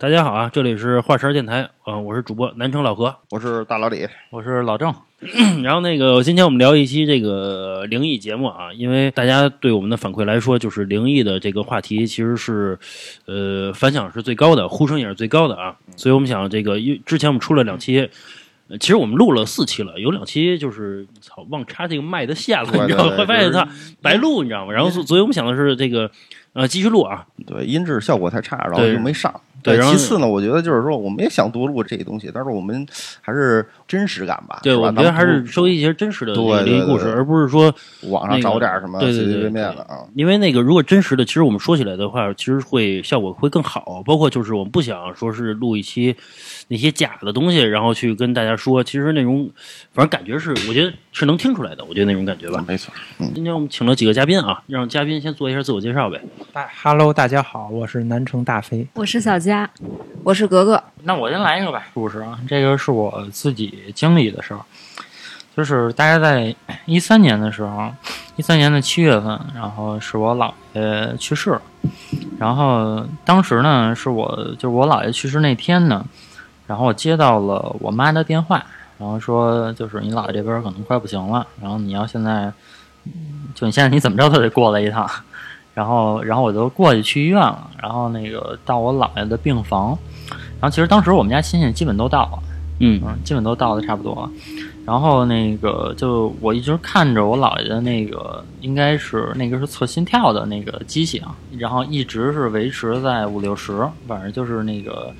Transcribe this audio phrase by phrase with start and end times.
[0.00, 3.16] 大家好啊，这里是华山电台啊、我是主播南城老何。
[3.30, 4.94] 我是大老李，我是老郑，
[5.64, 12.78] 然后那个今天我们聊一期这个灵异节目啊，因为大家对我们的反馈来说，就是灵异的这个话题其实是
[13.26, 18.08] 呃反响是最高的，呼声也是最高的啊，所以我们想这个因为之前我们出了两期。
[18.70, 23.24] 呃其实我们录了四期了，有两期就是操忘插这个麦的线了，你知道吗？
[23.26, 23.66] 发现它
[24.02, 24.74] 白录，你知道吗？
[24.74, 26.10] 然后所所以我们想的是这个
[26.58, 29.32] 呃继续录啊，对音质效果太差，然后对就没上。
[29.60, 32.86] 对然后其次呢，我觉得就是说，我们也想多录这些东西，但是我们
[33.20, 34.60] 还是真实感吧。
[34.62, 37.72] 对，我觉得还是收集一些真实的灵异故事，而不是说
[38.08, 39.98] 网上找点什么那个随随便便的啊。
[40.14, 44.00] 因为那个如果真实的，其实我们说起来的话，其实会效果会更好。
[44.06, 46.14] 包括就是我们不想说是录一期
[46.68, 49.50] 那些假的东西，然后去跟大家说，其实那种
[49.92, 51.84] 反正感觉是，我觉得是能听出来的。
[51.84, 52.62] 我觉得那种感觉吧。
[52.68, 52.92] 没错，
[53.34, 56.20] 今天我们请了几个嘉宾啊，让嘉宾先做一下自我介绍呗。
[56.52, 58.86] 大 Hello，大家好，我是南城大飞。
[58.94, 59.68] 我是小佳，
[60.22, 64.60] 我是格格，那我先来一个吧，故事啊，这个是我自己经历的事儿，
[65.56, 66.54] 就是大概在
[66.84, 67.90] 一三年的时候，
[68.36, 71.62] 一三年的七月份，然后是我姥爷去世了，
[72.38, 76.04] 然后当时呢是我就是我姥爷去世那天呢，
[76.68, 78.64] 然后我接到了我妈的电话，
[78.98, 82.52] 然后说就是你姥爷这边可能快不行了，然后你要现在，
[83.06, 83.12] 嗯
[83.56, 85.10] 就你现在你怎么着都得过来一趟。
[85.74, 89.96] 然后，然后我就过去去医院了，然后那个到我姥爷的病房，
[90.60, 92.38] 然后其实当时我们家亲戚基本都到了，
[92.80, 94.28] 嗯嗯，基本都到的差不多了。
[94.84, 105.14] 然后那个就我一直看着我姥爷的那个，应该是那个是测心跳的那个机器啊，然后一直是维持在五六十，反正就是那个，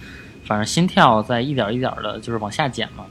[0.49, 3.05] 反正心跳在一点一点的，就是往下减嘛。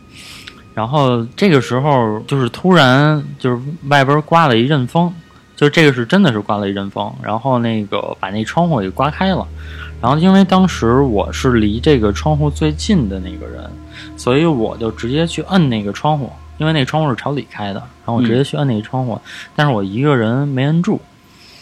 [0.74, 5.14] 然后这个时候就是突然就是外边刮了一阵风，
[5.56, 9.48] 就是这个是真的是刮了一阵风，然后那个把那窗户给刮开了。
[10.02, 13.70] 然后因为当时我是离这个窗户最近的那个人，
[14.16, 19.20] 所以我就直接去摁那个窗户，因为那窗户是朝里开的，然后我直接去摁那个窗户，
[19.56, 21.00] 但是我一个人没摁住。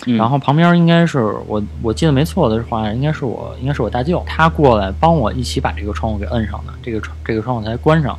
[0.03, 8.17] 然后旁边应该是我，我记得没错的话，应该是我，应该是我大舅，他过来帮我一起把这个窗户给摁上的，这个窗这个窗户才关上。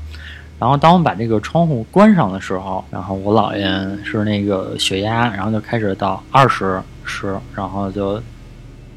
[0.59, 8.21] 然后当我们把这个窗户关上的时候，然后我姥爷是那个血压，然后就开始到二十十，然后就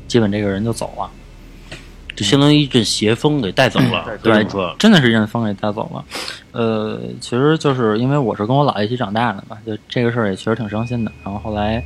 [0.07, 1.09] 基本这个人就走了。
[2.19, 4.43] 就相当于一阵邪风给带走了，对
[4.77, 6.03] 真的是一阵风给带走了。
[6.51, 11.11] 呃，其实就是因为我是跟我姥爷一起长大的嘛，就这个事儿也确实挺伤心的。
[11.23, 11.81] 然后后来，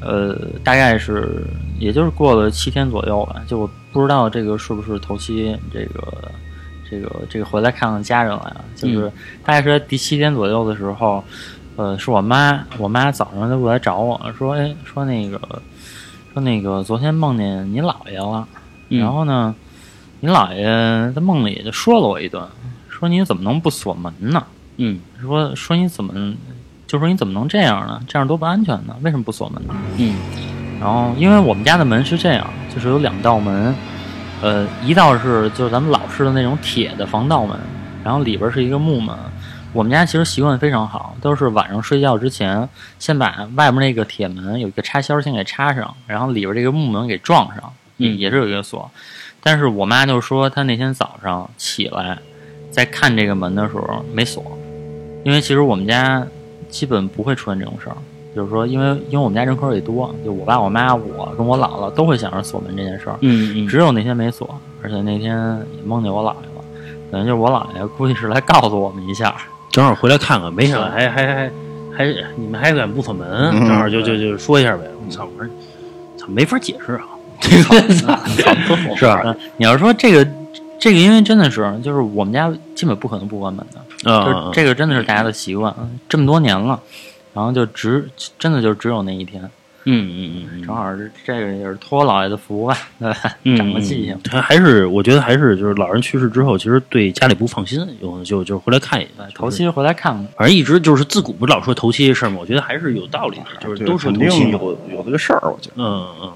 [0.00, 1.44] 呃，大概是
[1.78, 6.32] 也就是过了七天左右吧，就我不知道这个是不是头七，这个
[6.90, 8.64] 这个这个回来看看家人了呀。
[8.74, 9.12] 就是
[9.44, 11.22] 大概是在第七天左右的时候，
[11.76, 15.38] 呃，是我妈，我妈早上就过来找我说，哎，说那个
[16.32, 18.48] 说那个昨天梦见你姥爷了，
[18.88, 19.54] 嗯然后呢。
[20.20, 22.42] 你姥爷在梦里就说了我一顿，
[22.88, 24.44] 说你怎么能不锁门呢？
[24.76, 26.34] 嗯说说你怎么，
[26.86, 28.00] 就说你怎么能这样呢？
[28.08, 28.96] 这样多不安全呢？
[29.02, 29.74] 为什么不锁门呢？
[29.98, 30.14] 嗯
[30.80, 33.74] 然后因为我们家的门是这样，就是有两道门，
[34.40, 37.58] 呃，一道是就是咱们老式的那种铁的防盗门，
[38.04, 39.16] 然后里边是一个木门。
[39.72, 42.68] 我们家其实习惯非常好，都是晚上睡觉之前
[42.98, 48.90] 先把外面那个铁门有一个插销先给插上，然后里边这个木门给撞上，也嗯也是有一个锁。
[49.50, 52.18] 但是我妈就说，她那天早上起来
[52.70, 54.44] 在看这个门的时候没锁，
[55.24, 56.22] 因为其实我们家
[56.68, 57.96] 基本不会出现这种事儿。
[58.36, 65.34] 就是说，因为因为我们家人口也多，就我爸、我妈、我跟我姥姥都会想着锁门这件事儿，嗯嗯，只有那天没锁，而且那天
[65.74, 66.62] 也梦见我姥爷了，
[67.10, 69.34] 等于就是我姥爷估计是来告诉我们一下，
[69.70, 71.50] 正好回来看看，没想到还还还
[71.96, 72.04] 还
[72.36, 73.66] 你们还敢不锁门，嗯？
[73.66, 74.82] 正好就就就说一下呗。
[75.02, 75.50] 我操，我说
[76.18, 77.08] 操没法解释啊，
[77.48, 77.94] 这 个
[78.96, 79.22] 是吧？
[79.24, 80.24] 嗯 你要说这个
[80.78, 85.74] 这个，因为真的是就是我们家基本不可能不关门的，就这个真的是大家的习惯，
[86.08, 86.78] 这么多年了，
[87.34, 88.08] 然后就只
[88.38, 89.42] 真的就只有那一天，
[89.84, 93.18] 嗯嗯嗯正好是这个也是托老爷的福吧，对 吧？
[93.44, 94.18] 嗯，长个记性。
[94.22, 99.10] 他还是我觉得还是就是老人去世之后，其实对家里不放心，有就就回来看一眼。
[99.18, 104.50] 就是头七回来看看，反正一直就是自古不是老说头七这事儿嘛，我觉得还是有道理的，就是都说肯定头七。
[104.50, 105.74] 有有这个事儿，我觉得。
[105.78, 106.32] 嗯嗯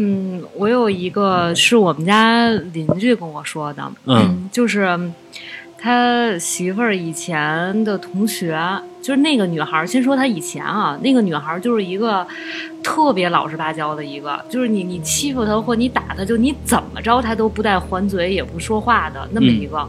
[0.00, 4.96] 嗯，我有一个是我们家邻居跟我说的，嗯，就是
[5.76, 8.56] 他媳妇儿以前的同学，
[9.02, 9.84] 就是那个女孩儿。
[9.84, 12.24] 先说她以前啊，那个女孩儿就是一个
[12.80, 19.88] 特别老实巴交的一个，就是你你欺负她或你打她，就你怎么着她都不带还嘴也不说话的那么一个。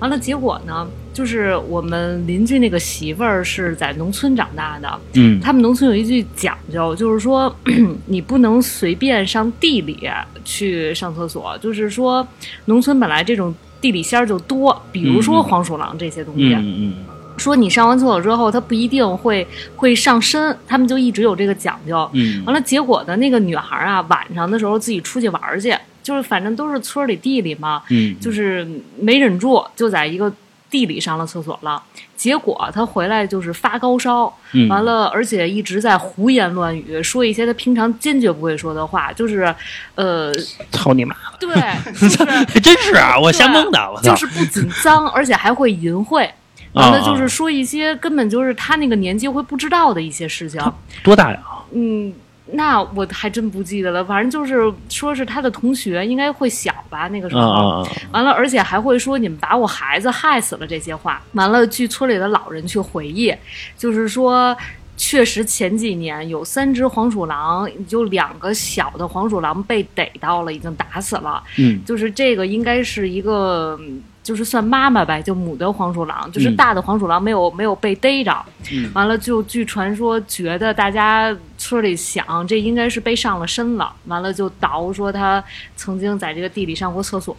[0.00, 0.86] 完了，结果呢，
[1.16, 7.50] 就是我们邻居那个媳妇儿是在农村长大的，嗯他们农村有一句讲究，就是说
[8.04, 10.06] 你不能随便上地里
[10.44, 12.26] 去上厕所，就是说
[12.66, 16.52] 农村本来这种地里仙儿就多，比如说黄鼠狼这些东西。
[16.52, 16.94] 嗯嗯
[17.38, 22.08] 说你上完厕所之后，它不一定会会上身，他们就一直有这个讲究。
[22.14, 28.66] 嗯完了，结果呢，那个女孩啊，晚上的时候自己出去玩儿去，就是反正都是村里地里嘛，嗯，就是
[28.98, 30.32] 没忍住，就在一个
[30.70, 31.82] 地里上了厕所了。
[32.16, 39.54] 结果他回来就是发高烧，嗯完了，而且一直在胡言乱语，说一些他平常坚决不会说的话，就是，
[39.94, 40.32] 呃，
[40.72, 41.14] 操你妈！
[41.38, 41.48] 对，
[42.08, 44.10] 就是 真是啊，我瞎蒙的，我操！
[44.10, 46.28] 就是不仅脏，而且还会淫秽。
[46.72, 50.60] 完了，啊就是说一些根本就是他那个年纪会不知道的一些事情。
[51.02, 51.38] 多大呀？
[51.72, 52.12] 嗯，
[52.52, 57.52] 那我还真不记得了，反正就是说是他的同学，应该会小吧，那个时啊候。
[57.52, 57.92] 啊啊！
[58.12, 61.22] 完了，而且还会说你们把我孩子害死了这些话。
[61.32, 63.34] 完了，据村里的老人去回忆，
[63.76, 64.56] 就是说。
[64.98, 71.42] 确实，前几年有三只黄鼠狼，就两个小的黄鼠狼被逮到了，已经打死了。
[71.58, 78.44] 嗯就是这个应该是一个，嗯就是算妈妈呗，就母的黄鼠狼，就是嗯大的黄鼠狼没有没有被逮着。
[78.72, 83.94] 嗯完了，就据传说，觉得大家村里想这应该是被上了身了。
[84.06, 85.42] 完了就倒说他
[85.76, 87.36] 曾经在这个地里上过厕所，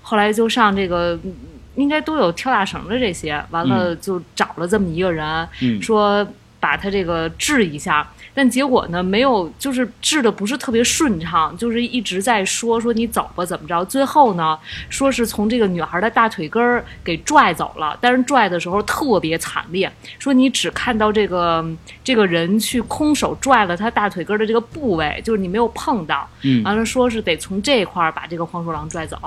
[0.00, 1.18] 后来就上这个。
[1.24, 1.34] 嗯
[1.78, 6.26] 应该都有跳大绳的这些，完了就找了这么一个人，嗯说
[6.58, 8.04] 把他这个治一下，
[8.38, 14.56] 但结果呢没有，就是治的不是特别顺畅，就是一直在说说你走吧怎么着，最后呢
[14.88, 21.66] 说是从这个女孩的大腿根儿给拽走了，但是拽的时候特别惨烈，说你只看到这个
[22.04, 26.62] 这个人去空手拽了他大腿根儿的这个部位，就是你没有碰到，嗯。
[26.62, 29.18] 完了说是得从这块儿把这个黄鼠狼拽走，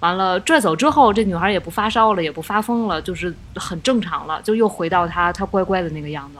[0.00, 6.38] 完了拽走之后，这女孩也不发烧了，也不发疯了，就是很正常了，就又回到她她乖乖的那个样子。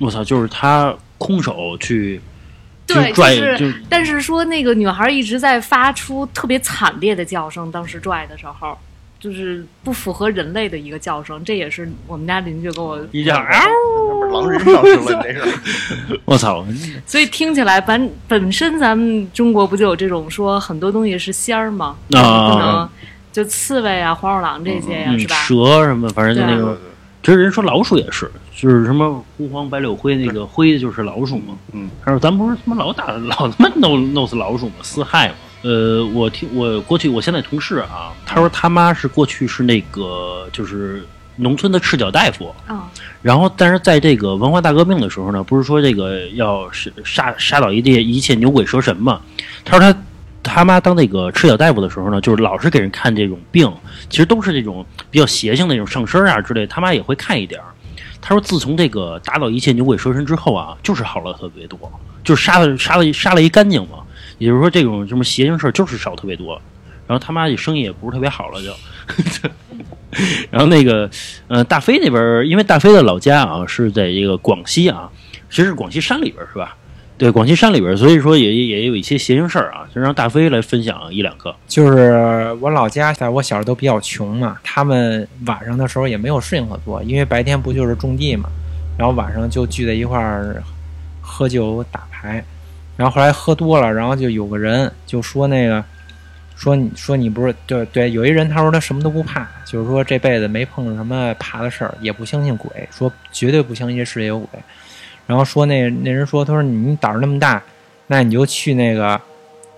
[0.00, 2.18] 我操，就是他空手去，
[2.86, 8.76] 对，拽就是，就但是说那个女孩一直在发出特别惨烈的叫声，当时拽的时候，
[9.20, 16.20] 就是不符合人类的一个叫声，这也是我们家邻居跟我，一叫，那不是狼人上身了，你这是。
[16.24, 16.64] 我操！
[17.04, 21.96] 所以听起来本本身咱们中国不就有这种说很多东西是仙儿吗？
[22.14, 22.88] 啊不能
[23.30, 25.34] 就刺猬啊、黄鼠狼这些呀、嗯是，吧？
[25.36, 26.80] 蛇什么，反正就那对个。
[27.22, 31.54] 其实人说老鼠也是，就是什么狐黄白柳灰，那个灰就是老鼠嘛。
[31.72, 34.74] 嗯，他说咱不是他妈老打老他妈弄弄死老鼠嘛？
[34.82, 35.34] 四害嘛。
[35.62, 41.06] 呃，我听我过去我现在同事啊，他说他妈是过去是那个就是
[41.36, 42.88] 农村的赤脚大夫，啊、
[43.20, 49.20] 然后但是在这个文化大革命的时候呢，不是说这个要杀杀杀倒一切一切牛鬼蛇神嘛？
[49.62, 49.98] 他说他
[50.52, 53.72] 他妈当那个赤脚大夫的时候呢，就是老是给人看这种病，
[54.08, 57.66] 其实都是这种比较邪性那种上身啊之类，他妈也会看一点儿。
[58.20, 61.78] 他说自从这个打倒一切牛鬼蛇神之后啊，就是好了特别多，
[62.24, 63.98] 就是杀了杀了杀了一干净嘛。
[64.38, 66.60] 也就是说，这种什么邪性事儿就是少特别多。
[67.06, 69.50] 然后他妈这生意也不是特别好了就。
[70.50, 71.08] 然后那个，
[71.46, 75.08] 呃，大飞那边，因为大飞的老家啊是在这个广西啊，
[75.48, 76.76] 其实是广西山里边是吧？
[77.20, 81.54] 对，广西山里边儿，所以说也也有一些邪性事儿啊，就让大飞来分享一两个。
[81.68, 88.48] 就是我老家，在我小时候都比较穷嘛，他们晚上的时候也没有事情可做，因为白天不就是种地嘛，
[88.96, 90.62] 然后晚上就聚在一块儿
[91.20, 92.42] 喝酒打牌，
[92.96, 95.84] 然后后来喝多了，然后就有个人就说那个
[96.56, 104.58] 说你说你不是对对，有一人他说他什么都不怕，就是说这辈子没碰上什么怕的事儿，也不相信鬼，说绝对不相信世界有鬼。
[105.30, 107.62] 然后说那那人说，他说你胆儿那么大，
[108.08, 109.20] 那你就去那个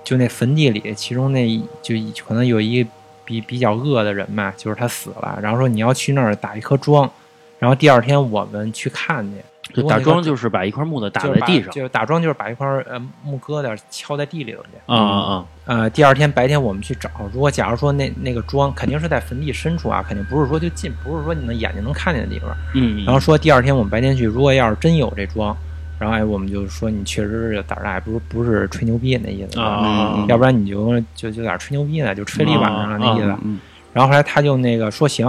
[0.02, 1.46] 就那坟地里，其中那
[1.82, 1.94] 就
[2.26, 2.86] 可能有一
[3.22, 7.10] 比比较恶的人嘛，就是他死了，然后说你要去那儿打一颗桩，
[7.58, 9.44] 然后第二天我们去看去。
[9.72, 14.68] 就打桩就是把一块木头打在地上就是打桩就是把一块呃木疙瘩敲在地里头去。
[14.86, 15.46] 啊啊啊！
[15.66, 22.50] 呃，第二天白天我们去找，如果假如说那那个桩肯定是在坟地深处啊，肯定不是说就近，不是说你能眼睛能看见的地方。
[22.74, 25.56] 嗯，然后说第二天我们白天去，如果要是真有这桩，
[25.98, 33.28] 然后哎我们就说你确实是胆儿大，不是不是吹牛逼那意思，啊嗯要不然你就就就有点吹牛逼呢，就吹了一晚上了那意思。
[33.28, 33.60] 啊嗯
[33.92, 35.26] 然后后来他就那个说行，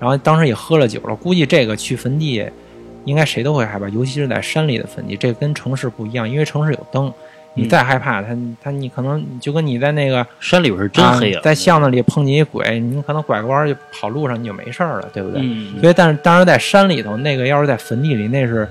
[0.00, 2.44] 然后当时也喝了酒了，估计这个去坟地，
[3.04, 7.12] 应该谁都会害怕，尤其是在山里的坟地，这跟城市不一样，因为城市有灯，
[7.54, 15.40] 你嗯再害怕他他你可能就跟你在那个山里边是真黑啊，在巷子里碰见一鬼，你可能拐个弯就跑路上你就没事儿了，对不对？
[15.42, 18.68] 嗯，所以但是当然在山里头，那个要是在坟地里，那是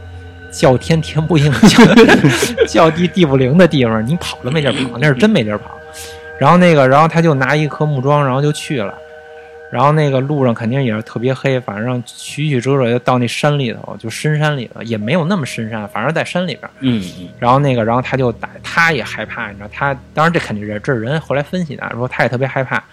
[0.52, 1.86] 叫天天不应， 叫
[2.68, 5.72] 叫地地不灵的地方，你跑都没地儿跑，那是真没地儿跑。
[6.40, 8.94] 然后那个，然后他就拿一颗木桩，然后就去了。
[9.72, 16.68] 然后那个路上肯定也是特别黑，反正曲曲折折就到那山里头，就深山里头，也没有那么深山，反正在山里边。
[16.80, 22.84] 嗯嗯然后那个，然后他就打，他也害怕，你知道，他当然这肯定是这是人后来分析的，说他也特别害怕，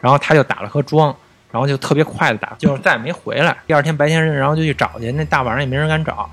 [0.00, 1.14] 然后他就打了颗桩，
[1.52, 3.56] 然后就特别快的打，就是再也没回来。
[3.68, 6.28] 第二天白天，然后就去找去，那大晚上也没人敢找，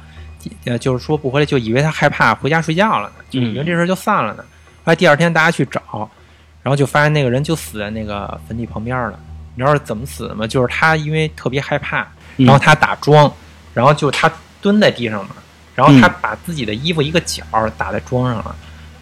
[0.65, 4.43] 呃，就是说不回来，就以为他害怕回家睡觉了呢，就以为这事就散了呢。
[4.83, 6.09] 后来第二天大家去找，
[6.63, 9.19] 然后就发现那个人就死在那个坟地旁边了。
[9.55, 10.48] 你知道是怎么死的吗？
[10.48, 12.01] 就是他因为特别害怕，
[12.38, 13.31] 嗯然后他打桩，
[13.74, 14.31] 然后就他
[14.62, 15.36] 蹲在地上嘛，
[15.75, 17.43] 然后他把自己的衣服一个角
[17.77, 18.55] 打在桩上了，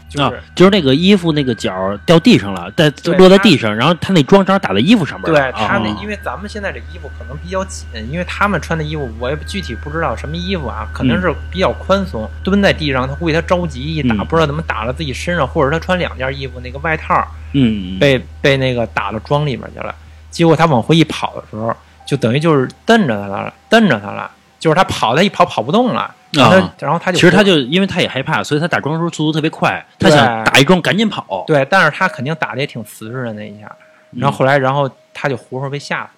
[0.10, 5.32] 就啊是、，就是那个衣服那个角掉地上了，在落在地上，然后他那桩正好打在衣服上面。
[5.32, 12.30] 对他那，啊因为咱们现在这衣服可能比较紧，因为他们穿的衣服我也具体不知道什么衣服啊，可能是比较宽松。
[12.44, 19.96] 蹲在地上，他估计他着急一打，嗯不知道怎么打了自己身上，或者他穿两件衣服，那个外套嗯，嗯被被那个打到桩里面去了。
[20.32, 21.72] 结果他往回一跑的时候，
[22.08, 31.44] 就等于就是瞪着他了，瞪着他了，就是他跑，他一跑跑不动了，然后他、啊然后他就其实他就因为他也害怕，所以他打桩的时候速度特别快，他想打一桩赶紧跑。
[31.46, 33.72] 对，但是他肯定打的也挺瓷实的那一下，
[34.12, 36.08] 然后后来然后他就活活被吓死了。
[36.08, 36.12] 嗯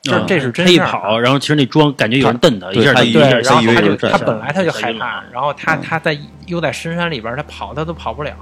[0.00, 0.90] 这这是真他一事儿啊。
[0.92, 5.80] 跑，然后其实那桩感觉有人瞪他，一下就对，然后他就他本来他就害怕然后他嗯。
[5.82, 8.32] 他在又在深山里边，他跑他都跑不了，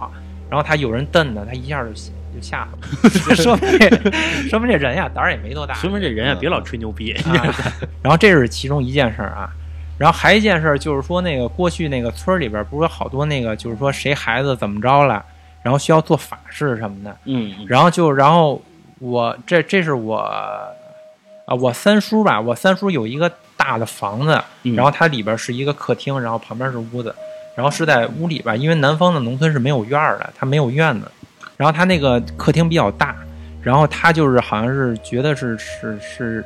[0.51, 1.89] 然后他有人瞪他，他一下就
[2.37, 2.69] 就吓
[3.09, 5.75] 死了， 说明这说明这人呀胆儿也没多大。
[5.75, 7.13] 说明这人啊别老吹牛逼。
[7.25, 7.55] 啊
[8.03, 9.51] 然后这是其中一件事儿啊，
[9.99, 15.25] 然后还一件事儿就是说那个过去那个村儿里边不是有好多那个就是说谁孩子怎么着了，
[15.63, 18.63] 然后需要做法事什么的，嗯，然后就然后
[18.99, 27.15] 我这这是我啊我三叔吧，我三叔有一个大的房子，嗯然后它里边是一个客厅，然后旁边是屋子，
[27.57, 31.11] 然后是在屋里边，因为南方的农村是没有院儿的，它没有院子，
[31.57, 33.17] 然后他那个客厅比较大，
[33.63, 36.45] 然后他就是好像是觉得是是是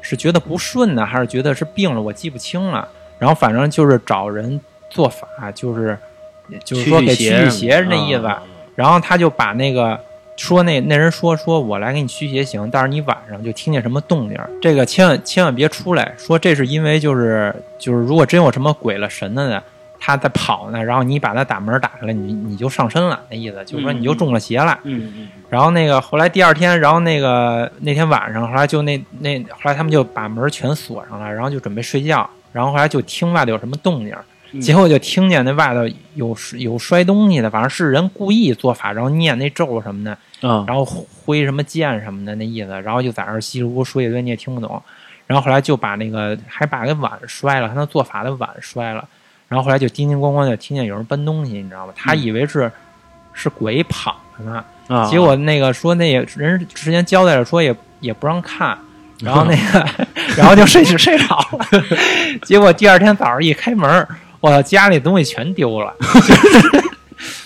[0.00, 2.88] 是觉得不顺呢，还是觉得是病了，我记不清了。
[3.18, 5.98] 然后反正就是找人做法，就是
[6.64, 8.24] 就是说给驱驱邪那意思。
[8.26, 8.42] 啊
[8.78, 9.98] 然后他就把那个
[10.36, 16.14] 说那那人说说我来给你驱邪行，但是你晚上就听见什么动静，这个千万千万别出来。
[16.16, 19.60] 说这是因为就是就是如果真有什么鬼了神的呢，
[20.00, 24.78] 他在跑呢，然后你把他打门打开了，你你就上身了，那意思就是说你就中了邪了。
[24.84, 34.14] 嗯嗯然后那个后来第二天，然后那个那天晚上，后来就那那后来他们就把门全锁上了，然后就准备睡觉，然后后来就听外头有什么动静
[34.62, 40.12] 结果就听见那外头有有摔东西的，反正是人故意做法，然后念那咒什么的，
[40.48, 40.64] 啊。
[40.66, 44.82] 然后挥什么剑什么的那意思，然后就在那儿稀里糊涂说一堆你也听不懂，
[45.26, 49.06] 然后后来就把那个还把那碗摔了，他那做法的碗摔了，
[49.48, 51.92] 然后后来就叮叮咣咣就听见有人搬东西，你知道吗？
[51.96, 52.70] 他以为是、
[53.32, 55.08] 是鬼跑了呢，啊！
[55.08, 58.76] 结果那个说那个人之前交代了说也也不让看，
[59.22, 59.86] 然后那个
[60.36, 61.66] 然后就睡睡着了，
[62.44, 64.06] 结果第二天早上一开门，
[64.40, 66.84] 我操，家里东西全丢了， 就是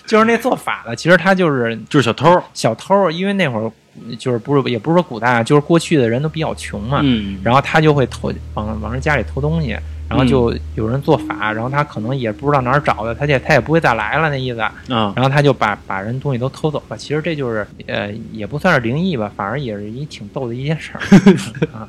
[0.06, 2.42] 就是那做法的，其实他就是就是小偷。
[2.52, 3.70] 小偷，因为那会儿
[4.18, 9.76] 就是不是也不是说古代啊，就是过去的人都比较穷嘛，嗯，然后他就会偷往往人家里偷东西，
[10.12, 16.96] 然后就有人做法，然后他可能也不知道哪儿找的，他也他也不会再来了那意思，啊，然后他就把把人东西都偷走了。
[16.96, 21.88] 其实这就是呃也不算是灵异吧，反正也是一挺逗的一件事儿。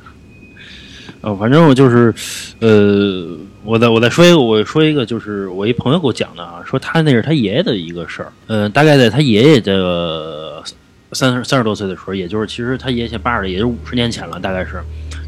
[1.20, 2.14] 呃， 反正我就是，
[2.60, 10.62] 呃，我再我再说一个，我说一个，就是我一朋友给我讲的啊，说他那是他爷爷的一个事儿，呃，大概在他爷爷的
[11.12, 14.82] 三十三十多岁的时候，也就是其实他爷爷八十，也就是五十年前了，大概是，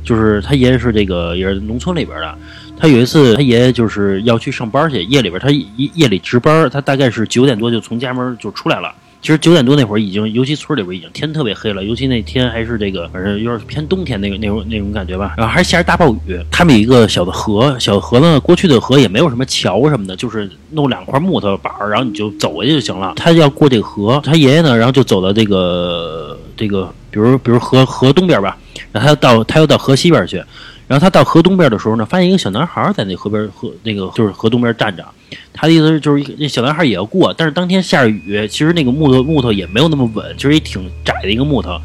[0.04, 2.38] 就是他爷爷是这个也是农村里边的，
[2.78, 8.92] 他有一次他爷爷就是要去上班去，夜里边他夜里值班，他大概是九点多就从家门就出来了。
[9.22, 15.34] 其实九点多那会儿已经，尤其村里边已经天特别黑了，尤其那天还是这个，反正有点偏冬天那个那种那种感觉吧。
[15.36, 23.14] 然后还下着大暴雨，他们有一个小的河，小河呢，过去的河也没有什么桥什么的，就是弄两块木头板，然后你就走过去就行了。
[23.16, 28.56] 他要过这个河，他爷爷呢，然后就走到这个这个，比如比如河河东边吧，
[28.92, 30.40] 然后他到他又到河西边去，
[30.88, 35.04] 然后他到河东边的时候呢，发现一个小男孩在那河边河那个就是河东边站着。
[35.52, 41.76] 他的意思是，就是那小男孩也要过，但是当天下着雨，其实那个木头木头也没有那么稳，其实也挺窄的一个木头。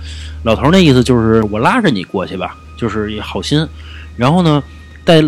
[0.43, 3.67] 老头那意思就是我拉着你过去吧，就是好心。
[4.15, 4.61] 然后呢，
[5.03, 5.23] 在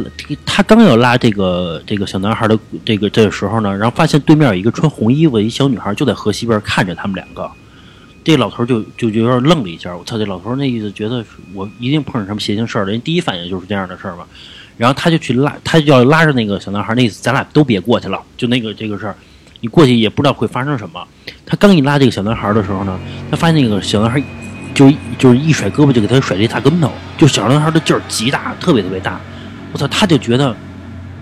[0.46, 7.50] 他刚要拉这个这个小男孩的这个这个时候呢，然后发现对面有一个穿红衣服的一小女孩就在河西边看着他们两个。
[8.24, 10.18] 这老头就就有点愣了一下，我操！
[10.18, 14.26] 这老头那意思觉得我一定碰上什么邪性事儿了，人第一反应就是这样的事儿嘛。
[14.78, 19.16] 然后他就去拉，他就要拉着那个小男孩，那意思咱俩都别过去了，就那个这个事儿，
[19.60, 21.08] 你过去也不知道会发生什么。
[21.46, 23.00] 他刚一拉这个小男孩的时候呢，
[23.30, 24.22] 他发现那个小男孩
[24.74, 29.20] 就就是一甩胳膊就给他甩了一大跟头，就小男孩的劲儿极大，特别特别大。
[29.72, 30.56] 我操，他就觉得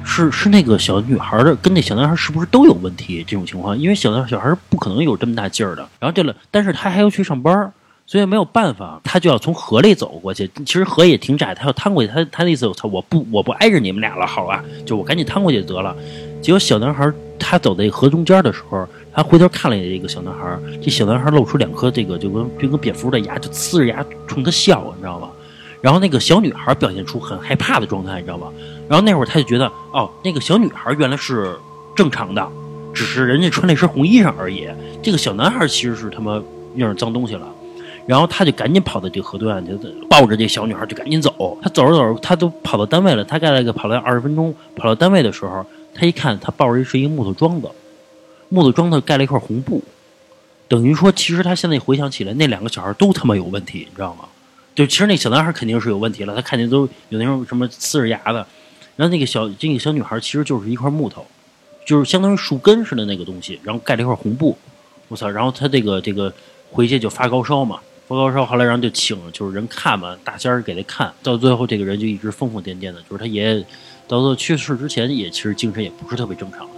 [0.04, 3.24] 是是那个小女孩的跟那小男孩是不是都有问题？
[3.26, 5.88] 这种情况，因为小男小孩不可能有这么大劲儿的。
[6.00, 7.72] 然后这了，但是他还要去上班，
[8.06, 10.50] 所以没有办法，他就要从河里走过去。
[10.66, 12.12] 其实河也挺窄，他要趟过去。
[12.12, 14.64] 他他的意思，我操，我不我不挨着你们俩了，好吧？
[14.86, 15.96] 就我赶紧趟过去得了。
[16.42, 25.30] 结果小男孩他走在河中间的时候，他回头看了这个小男孩，这小男孩露出两颗这个就跟就跟蝙蝠的牙，就呲着牙冲他笑，你知道吗？
[25.82, 28.48] 然后那个小女孩表现出很害怕的状态，你知道吗？
[28.92, 31.58] 然后那会儿他就觉得，哦，那个小女孩原来是
[31.96, 32.46] 正常的，
[32.94, 34.68] 只是人家穿了一身红衣裳而已。
[35.02, 36.34] 这个小男孩其实是他妈
[36.76, 37.48] 用上脏东西了。
[38.06, 39.78] 然后他就赶紧跑到这个河对岸，就
[40.10, 41.58] 抱着这小女孩就赶紧走。
[41.62, 44.54] 他走着走着，他都跑到单位了，他大概跑了二十分钟。
[44.76, 47.70] 跑到单位的时候，他一看，他抱着是一个木头桩子，
[48.50, 49.82] 木头桩子盖了一块红布，
[50.68, 54.26] 等于说，其实他现在回想起来，那两个小孩都他妈有问题，你知道吗？
[54.76, 58.46] 就其实那小男孩肯定是有问题了，他看见都有那种什么呲着牙的，
[59.02, 61.26] 然后那个小这个小女孩其实就是一块木头，
[61.88, 64.56] 就是相当于树根似的那个东西，然后盖了一块红布，
[65.08, 65.28] 我操！
[65.28, 66.32] 然后他这个这个
[66.70, 73.60] 回去就发高烧嘛，发高烧，后来然后就请就是人看嘛，大仙儿给他看，到最后这个人就一直疯疯癫癫的，就是他爷爷
[74.08, 76.74] 到最后去世之前也其实精神也不是特别正常的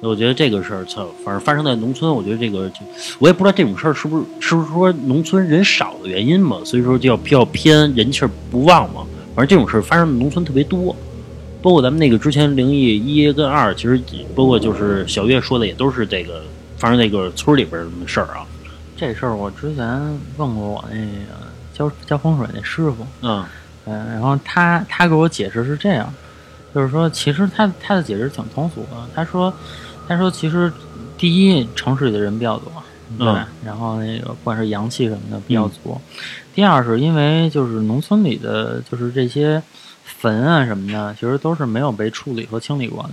[0.00, 0.08] 就。
[0.08, 2.76] 我觉得这个事儿，操，反正发生在农村，我觉得这个就
[3.18, 9.06] 我也不知道这种事儿是不是是不是说农村人少的原因嘛，所以说就要比较偏人气儿不旺嘛。
[9.34, 10.96] 反正这种事儿发生在农村特别多，
[11.62, 14.00] 包括咱们那个之前灵异一跟二，其实
[14.34, 16.42] 包括就是小月说的也都是这个
[16.76, 18.46] 发生那个村里边儿的事儿啊。
[18.96, 19.86] 这事儿我之前
[20.36, 23.44] 问过我那个教教风水那师傅，嗯
[23.84, 26.12] 嗯，然后他他给我解释是这样，
[26.74, 28.88] 就是说其实他他的解释挺通俗的。
[29.14, 29.52] 他说
[30.08, 30.72] 他说其实
[31.18, 32.72] 第一城市里的人比较多，
[33.18, 36.00] 对，嗯然后那个不管是阳气什么的比较足。
[36.54, 39.62] 第二是因为就是农村里的就是这些
[40.06, 43.10] 坟啊什么的，其实都是没有被处理和清理过的。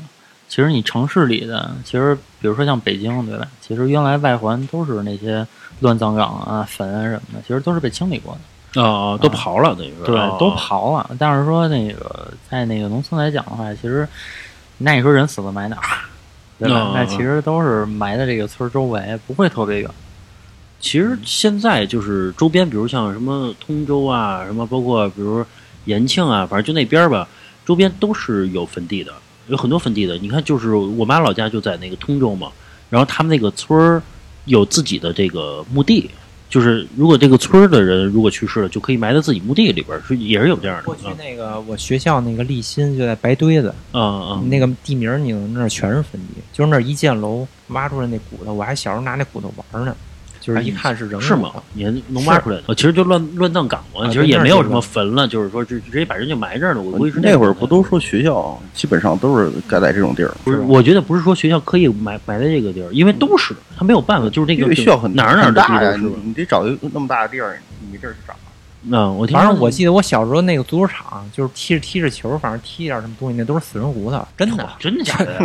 [0.47, 3.47] 其实你城市里的，其实比如说像北京，对吧？
[3.59, 5.45] 其实原来外环都是那些
[5.79, 8.81] 乱葬岗啊、坟啊什么的，其实都是被清理过的。
[8.81, 11.09] 啊啊，都刨了等于说对哦，都刨了。
[11.17, 14.07] 但是说那个在那个农村来讲的话，其实
[14.77, 15.81] 那你说人死了埋哪儿，
[16.59, 16.75] 对吧？
[16.75, 19.89] 哦那其实都是埋在这个村周围，不会特别远。
[20.79, 25.43] 其实现在就是周边，比如像什么通州啊，什么包括比如
[25.85, 27.27] 延庆啊，反正就那边儿吧，
[27.65, 29.11] 周边都是有坟地的，
[29.47, 30.17] 有很多坟地的。
[30.17, 32.51] 你看，就是我妈老家就在那个通州嘛，
[32.89, 34.01] 然后他们那个村儿
[34.45, 36.09] 有自己的这个墓地，
[36.49, 40.83] 就是如果这个村儿的人如果去世了，就可以埋在自己墓地里边儿，是也是有这样的。
[40.83, 49.95] 过去那个我学校那个立新就在白堆子，啊啊那个地名儿你那儿全是坟地，就是那儿一建楼挖出来那骨头，我还小时候拿那骨头玩呢，
[50.43, 51.63] 就是一看是人是吗骨头？
[51.71, 52.57] 你还能挖出来？
[52.67, 56.81] 的，其实就乱乱葬岗嘛，啊其实也没有什么坟了，就是说直直接把人就埋这儿了。
[56.81, 65.95] 我估计是那会儿不都说学校基本上都是盖在这种地儿，不是，我觉得不是说学校刻意埋埋在这个地儿，因为都是他没有办法，就是那个因为学校很哪儿哪儿大呀。
[66.25, 67.57] 你得找一个那么大的地儿，
[67.89, 68.35] 你这儿找。
[68.91, 74.69] 嗯，我听反正我记得我小时候那个足球场，就是踢着踢着球，反正踢点什么东西，那都是死人骨头，真的。
[74.77, 75.39] 真的假的呀？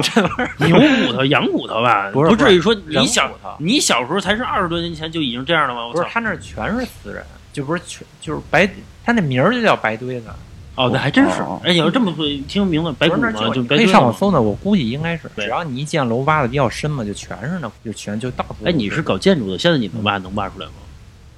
[0.59, 2.11] 牛骨头、羊骨头吧？
[2.13, 5.93] 不是至于说你小你小时候才是二十多年前就已经这样了吗？
[5.93, 7.23] 不是他那全是死人，
[7.53, 8.69] 就不是全就是白，
[9.05, 10.27] 他那名儿就叫白堆子。
[10.75, 11.61] 哦，那还真是哦。
[11.65, 13.87] 哎，你要这么说，听名字白骨嘛，不是那儿就白可以。
[13.87, 20.73] 上网搜呢，我估计应该是，对只要你一建楼挖的比较深嘛，就全是那，就全就到处都哎，你是搞建筑的，现在你能挖能挖出来吗？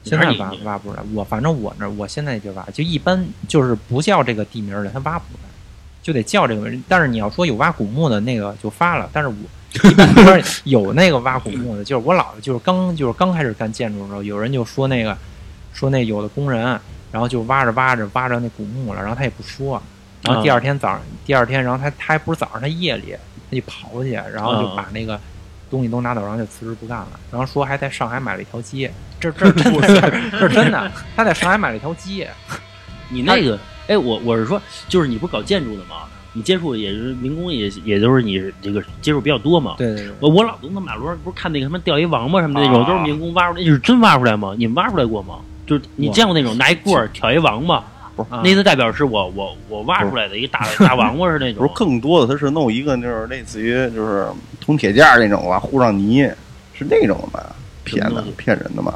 [0.02, 5.48] 现在挖挖不出来，我反正我那儿我现在就挖，就一般就是不叫这个地名儿的，他挖不出来，
[6.02, 6.70] 就得叫这个。
[6.88, 9.34] 但是你要说有挖古墓的那个就发了，但是我
[9.88, 15.16] 一般不是有那个挖古墓的，就是我姥姥就是刚就是刚开始干建筑的时候，有人就说那个
[15.72, 16.80] 说那有的工人，
[17.12, 19.82] 然后就挖着挖着挖着那古墓了，然后他也不说，
[20.22, 23.14] 然后第二天早上第二天，然后他他还不是早上，他夜里
[23.50, 25.20] 他就刨去，然后就把那个。
[25.70, 27.08] 东西都拿走，然后就辞职不干了。
[27.30, 30.00] 然后说还在上海买了一条街，这这真的是
[30.33, 30.90] 这是真的。
[31.14, 32.30] 他在上海买了一条街，
[33.09, 35.96] 你那个，哎，我我是说，就是你不是搞建筑的吗？
[36.33, 39.74] 你接触也是民工也，也就是你这个接触比较多嘛。
[39.76, 44.54] 对对对，我我老从那马路上不是看那个什么钓一王八什么的那种，啊都是民工挖出来，就是真挖出来吗？
[44.56, 45.40] 你们挖出来过吗？
[45.66, 47.76] 就是你见过那种拿一棍儿挑一王八，
[48.28, 54.26] 啊那次代表是我我我挖出来的一个大大王八是那 种不是，更多的，他是弄一个就是类似于就是
[54.61, 56.22] 铜铁架那种吧，糊上泥，
[56.72, 57.56] 是那种的吧？
[57.83, 58.94] 骗的骗人的嘛？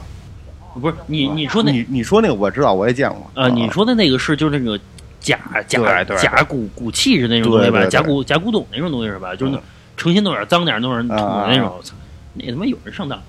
[0.81, 3.31] 不是你你说那你你说那个我知道，我也见过。
[3.35, 4.79] 呃，你说的那个是就是那个
[5.21, 7.85] 假假假骨骨器是那种东西吧？
[7.87, 9.35] 假骨假古董那种东西是吧？
[9.35, 9.61] 就是那
[9.97, 11.95] 诚心弄点脏点弄点土的那种，啊我操
[12.35, 13.21] 那他妈有人上当，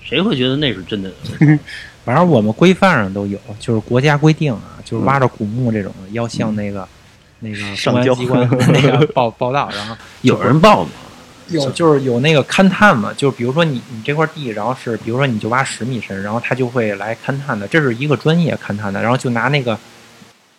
[0.00, 1.10] 谁会觉得那是真的？
[2.04, 6.86] 反正我们规范上都有，就是国家规定啊，就是挖着古墓这种，要向那个、
[7.40, 10.90] 那个上交公安机关 那个报报道，然后有人报吗？
[11.48, 19.78] 有就是有那个勘探嘛，就是比如说你你这块地，然后是比如说你就挖十米深，然后他就会来勘探的，这是一个专业勘探的，然后就拿那个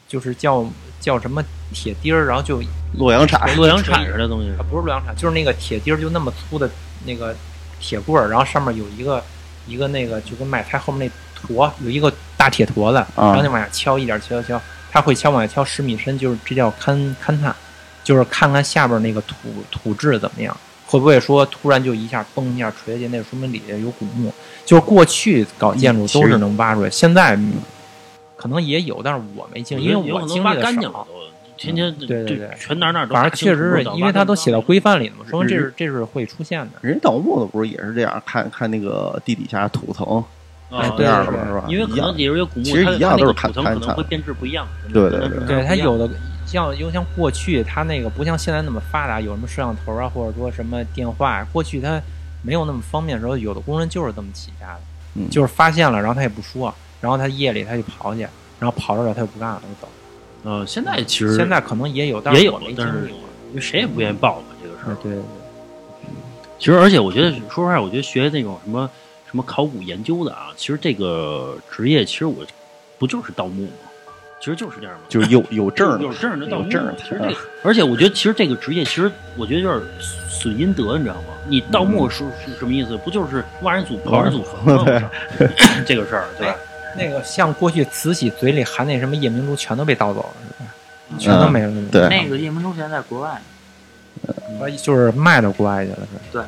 [0.08, 0.65] 就是叫
[0.99, 2.62] 叫什么铁钉儿，然后就
[2.97, 6.69] 洛阳铲，洛阳铲 似的东西啊，不是洛阳铲，就是那个铁钉儿，就那么粗的
[7.06, 7.36] 那个
[7.80, 9.23] 铁棍儿，然后上面有一个
[9.67, 17.56] 一个那个就跟买菜后面那坨有一个大铁坨子，然后就往下敲，一点敲敲敲，他会敲往下敲十米深，就是这叫勘勘探，
[18.04, 19.36] 就是看看下边那个土
[19.69, 20.58] 土质怎么样，
[20.89, 24.34] 会不会说突然就一下崩一下垂下去，那说明底下有古墓。
[24.65, 27.54] 就是过去搞建筑都是能挖出来，现在嗯
[28.36, 30.62] 可能也有，但是我没经历，因为有可能挖我经历的少。
[30.62, 31.06] 干净了，
[31.58, 36.71] 天天对对对全哪哪都反正确实是因为它都写到规范里了嘛，说明这是这是会出现的。
[36.82, 40.23] 人盗墓的不是也是这样，看看那个地底下土层
[40.69, 41.65] 啊这样对的嘛，是吧？
[41.67, 44.67] 因为可能里边有古墓，其实它一样都是看看看能会变质不一样。
[44.93, 46.10] 对对对对，它有的
[46.45, 52.02] 像因为像过去它那个不像现在那么发达，有什么摄像头啊，或者说什么电话，过去它
[52.41, 54.80] 没有那么方便的时候，有的工人就是这么起家的，
[55.15, 58.21] 嗯就是发现了，然后他也不说，然后他夜里他就跑去，
[58.60, 59.91] 然后跑着了他就不干了，就走。
[60.43, 63.19] 呃，现在其实现在可能也有，但也有没，经但是历过。
[63.49, 64.95] 因为谁也不愿意报嘛这个事儿。
[65.02, 65.23] 对对对
[66.58, 68.89] 其实，而且我觉得，说实话，我觉得学那种什么
[69.30, 72.45] 什么考古研究的啊，其实这个职业，其实我
[72.97, 73.88] 不就是盗墓吗？
[74.39, 76.93] 其实就是这样嘛，就是有有证儿有证儿的盗墓证儿。
[76.97, 79.91] 其实这个，而且我觉得，其实这个职业，其实我觉得有点
[80.30, 81.34] 损阴德，你知道吗？
[81.47, 82.95] 你盗墓是是什么意思？
[82.97, 85.10] 不就是挖人祖刨人祖坟吗？
[85.86, 86.56] 这个事儿，对吧？
[86.97, 90.69] 那个像过去慈禧嘴里含那什么夜明珠，全都被盗走了，是吧？
[91.19, 91.71] 全都没了。
[91.91, 93.41] 对那个夜明珠现在在国外，
[94.60, 95.97] 呃，就是卖到国外去了，
[96.32, 96.43] 是。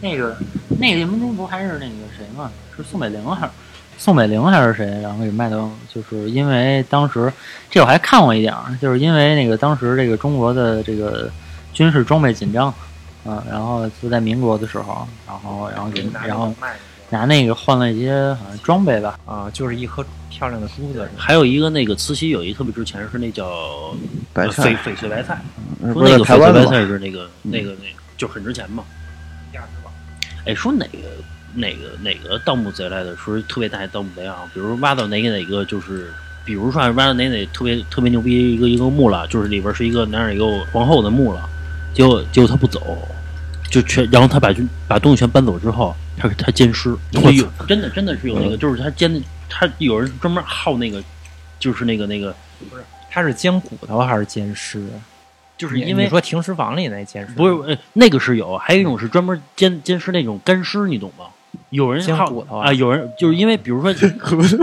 [0.00, 0.36] 那个
[0.78, 2.50] 那个夜明珠不还是那个谁吗？
[2.76, 3.52] 是宋美龄还是
[3.96, 4.86] 宋美龄还是谁？
[5.00, 7.32] 然后给卖到，就是因为当时
[7.70, 11.30] 这我还看过一点儿，就是因为那个当时这个中国的这个
[11.72, 12.68] 军事装备紧张
[13.24, 16.54] 啊，然后就在民国的时候，然后然后给然后
[17.10, 23.94] 拿那个换了一些好像装备吧，啊，就是一颗漂亮的珠子，还有一个那个慈禧有一个特别值钱，是那叫
[24.32, 25.40] 白菜，翡翠白菜，
[25.92, 26.66] 说那个翡翠白？
[26.66, 28.82] 菜是那个那个那个就很值钱嘛。
[29.52, 29.90] 价值吧
[30.46, 30.98] 哎，说哪个
[31.56, 36.12] 哪个哪个盗墓贼来的，说特别大的盗墓贼啊，比如挖到哪个哪个就是，
[36.44, 41.48] 比如说啊挖到哪哪特别特别牛逼一个一个墓了，就是里边是一个哪哪一个皇后的墓了，
[41.92, 42.98] 结果结果他不走，
[43.70, 46.96] 就全然后他把军把东西全搬走之后，他他奸尸，
[47.68, 51.02] 真的真的是有那个，就是他奸，他有人专门好那个，
[51.58, 52.34] 就是那个那个，
[52.70, 54.84] 不是他是奸骨头还是奸尸？
[55.56, 61.26] 就是因为你说停尸房里那奸尸不是，呃，那个是有，还有一种是专门奸奸尸那种干尸，你懂吗？
[61.74, 63.92] 有人好煎骨头啊啊，有人就是因为比如说，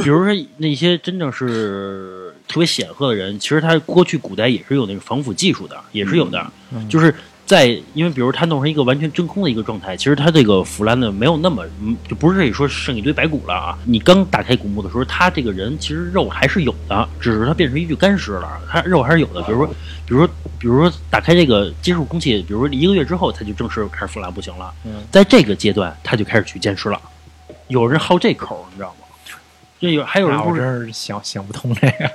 [0.02, 7.14] 比如说那些真正是特别显赫的人，其实他过去古代也是有那个防腐技术的，也是有的，嗯就是。
[7.52, 13.78] 在，因为比如他弄成一个完全真空的一个状态，其实他这个腐烂的没有那么，嗯就不是说剩一堆白骨了啊。
[13.84, 19.42] 你刚打开古墓的时候，他这个人其实肉还是有的，只是他变成一具干尸了，他肉还是有的。
[19.42, 19.68] 比如说，
[20.08, 20.28] 比如说，
[20.60, 24.74] 比如说打开这个接触空气，比如说一个月之后，他就正式开始腐烂不行了。
[24.86, 26.98] 嗯在这个阶段，他就开始去监尸了。
[27.68, 29.06] 有人好这口，你知道吗？
[29.82, 32.12] 这有还有人不是想想不通这个。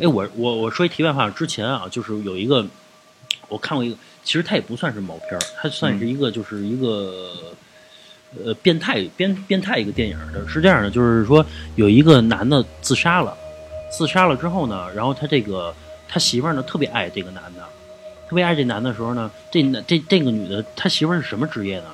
[0.00, 2.66] 哎，我我我说一题外话，之前啊，就是有一个
[3.50, 7.34] 我看过一个，其实它也不算是毛片儿，它算是一个就是一个、
[8.42, 13.36] 呃变态变变态一个电影的，是这样的，就是说有一个男的自杀了，
[13.90, 15.74] 自杀了之后呢，然后他这个
[16.08, 17.62] 他媳妇儿呢特别爱这个男的，
[18.28, 21.86] 特别爱这男的时候呢，这男这这个女的他媳妇儿是什么职业呢？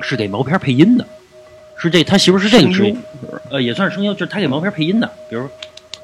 [0.00, 1.06] 是给毛片儿配音的，
[1.76, 2.96] 是这他媳妇儿是这个职业，
[3.50, 5.50] 呃，也算是声优，就是他给毛片儿配音的，比如说。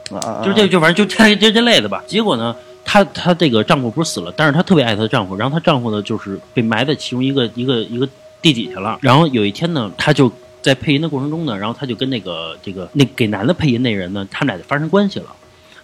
[0.09, 2.01] 啊，就这就反正就这这这类的吧。
[2.07, 2.55] 结果呢，
[2.87, 8.09] 她她这个丈夫不是死了，但是她特别爱她的丈夫，然后她丈夫呢就是被埋在其中一个一个一个
[8.41, 8.99] 地底下了。
[9.03, 15.27] 然后有一天呢，她就在配音的过程中呢，然后她就跟那个这个那给男的配音那人呢，他们俩就发生关系了。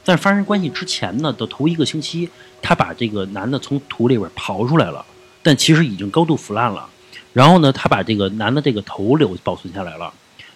[0.04, 2.28] 在发生关系之前呢的头一个星期，
[2.62, 5.04] 她把这个男的从土里边刨出来了，
[5.42, 6.88] 但其实已经高度腐烂了。
[7.32, 10.12] 然后呢，她把这个男的这个头留保存下来了。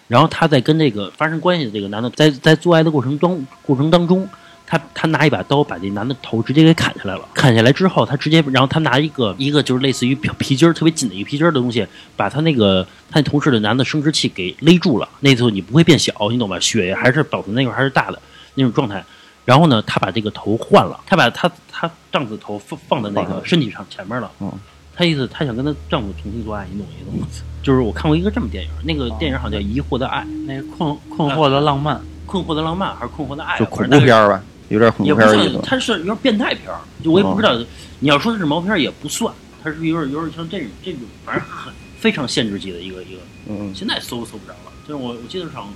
[0.07, 4.27] 然后她在跟这个发生关系的这个男的在在做爱的过程中过程当中，
[4.67, 7.21] 她她拿一把刀把这男的头直接给砍下来了。
[7.33, 15.09] 砍下来之后，他直接然后他拿一个一个就是类似于皮皮筋儿特别紧的一个皮筋儿的东西，把他那个他那同事的男的生殖器给勒住了。
[15.21, 16.59] 那时候你不会变小，你懂吧？
[16.59, 18.21] 血还是保存那块儿还是大的
[18.55, 19.03] 那种状态。
[19.45, 24.29] 然后呢，他把这个头换了，他把他他丈夫的头放放在那个身体上前面了。
[24.41, 24.51] 嗯
[24.99, 27.27] 她意思他想跟他丈夫重新做爱，你懂意思吗？
[27.61, 33.59] 就是我看过一个这么电影，那个电影好像叫《疑惑的爱》，那个困困惑的浪漫，困惑的浪漫还是困惑的爱？
[33.59, 35.61] 就恐怖片儿吧，有点恐也不算怖片儿意思，。
[35.63, 37.57] 它是有点变态片儿，就我也不知道。
[37.99, 43.21] 你要说它是毛片儿也不算，它是有点有点像这种这种，反正很非常限制级的一个一个。
[43.49, 45.67] 嗯，现在搜都搜不着了，就是我我记得上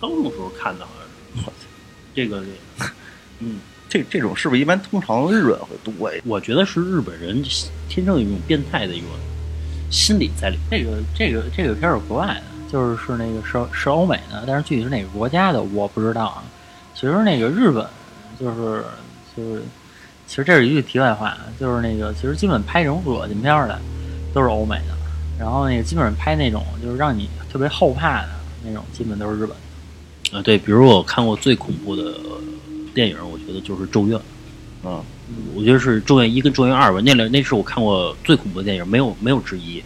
[0.00, 1.50] 高中的时候看的，好像是。
[2.14, 2.46] 这个这
[2.84, 2.90] 个，
[3.40, 6.20] 嗯， 这这种是不是一般通常日本会多呀？
[6.24, 7.42] 我觉得是日本人
[7.88, 9.06] 天生有一种变态的一个
[9.90, 10.80] 心理在里面。
[10.80, 16.42] 这个这个这个片儿是国外的，就是是那个是是欧美的，但是具体是哪个国家的我不知道啊。
[16.94, 17.86] 其实那个日本
[18.38, 18.84] 就是
[19.36, 19.62] 就是，
[20.26, 23.78] 其实这是一句题外话，就是那个其实基本拍这种恶心片儿的
[24.32, 24.94] 都是欧美的，
[25.38, 28.28] 然后那个基本上拍那种就是让你特别后怕的
[28.64, 30.38] 那种，基本都是日本的。
[30.38, 32.14] 啊，对，比如我看过最恐怖的
[32.94, 34.18] 电影，我觉得就是《咒怨》。
[34.84, 35.02] 嗯，
[35.54, 39.82] 我觉得是《咒怨一》跟《咒怨二》吧，那两那是我看过最恐怖的电影，没有没有之一。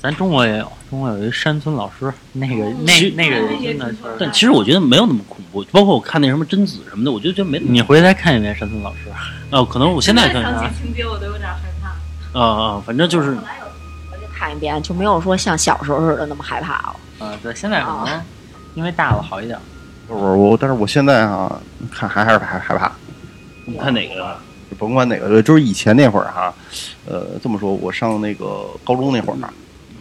[0.00, 3.96] 咱中国也有，中国有一山村老师，那个那那个人真的是。
[4.18, 9.10] 但其实我觉得没有那么恐怖，包括我看那什么贞子什么的，我就觉得没你回来看一遍山村老师。
[9.50, 12.38] 哦，可能我现在看啊想起情节我都有点害怕。
[12.38, 17.26] 啊，反正就是我就看一遍，就没有说像小时候似的那么害怕了。
[17.26, 18.22] 啊，对，现在可能
[18.74, 19.58] 因为大了好一点。
[20.06, 22.92] 我我但是我现在啊，看还还是害害怕。
[23.64, 24.38] 你看哪个啊？
[24.78, 26.54] 甭管哪个，就是以前那会儿哈、
[27.06, 29.36] 呃，这么说，我上那个高中那会儿，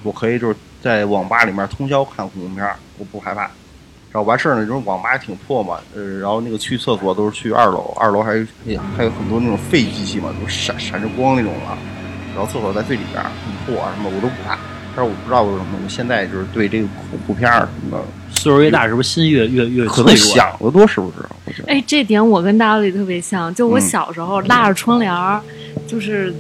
[0.04, 3.42] 我可以就是在网吧里面通宵看恐怖片，我不害怕。
[4.10, 11.78] 然后完事儿呢，就是网吧也挺破嘛，呃，然后那个去厕所都是去二楼，二楼还有哎呀还有很多那种废机器嘛，都闪闪着光那种啊。
[12.36, 14.58] 然后厕所在最里边儿，很破啊什么我都不怕。
[14.96, 20.16] 但是我不知道为什么，我现在就是对这个恐怖片儿什么的，岁数越大，是不是心越越越可能？
[20.18, 21.18] 想的多，是不是？
[21.46, 21.72] 我觉得。
[21.72, 25.40] 哎，这点我跟大李特别像，就我嗯小时候拉着窗帘儿，
[25.86, 26.34] 就是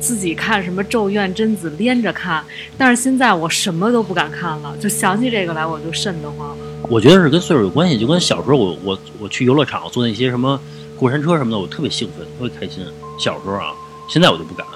[0.00, 2.44] 自己看什么《咒怨》《贞子》连着看，
[2.76, 6.56] 但是现在我什么都不敢看了，就想起这个来我就瘆得慌。
[6.88, 10.60] 我觉得是跟岁数有关系，就跟小时候我我我去游乐场坐那些什么
[10.96, 12.84] 过山车什么的，我特别兴奋，特别开心。
[13.18, 13.72] 小时候啊，
[14.08, 14.66] 现在我就不敢。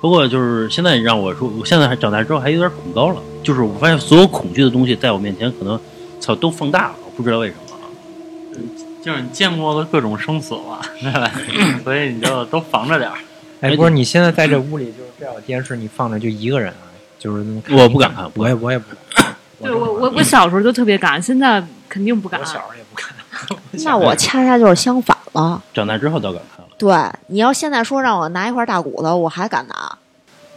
[0.00, 5.80] 不过就是现在让我说，我现在还长大之后还有点恐高了，就是我发现所有恐惧的东西在我面前可能
[6.20, 7.88] 操都放大了，我不知道为什么啊。
[9.02, 11.30] 就是你见过的各种生死了，对吧？
[11.84, 13.16] 所以你就都防着点儿。
[13.64, 19.34] 哎，不是，你现在在这屋里就是这有电视，你放着就一个人啊，就是我不敢看我也我也不敢。
[19.62, 22.44] 对我我我小时候就特别敢，现在肯定不敢我。
[22.44, 23.08] 小时候也不敢。
[23.84, 25.62] 那我恰恰就是相反了。
[25.72, 26.70] 长大之后倒敢看了。
[26.76, 26.94] 对，
[27.28, 29.74] 你要现在说让我拿一块大骨头，我还敢拿。
[29.74, 29.98] 啊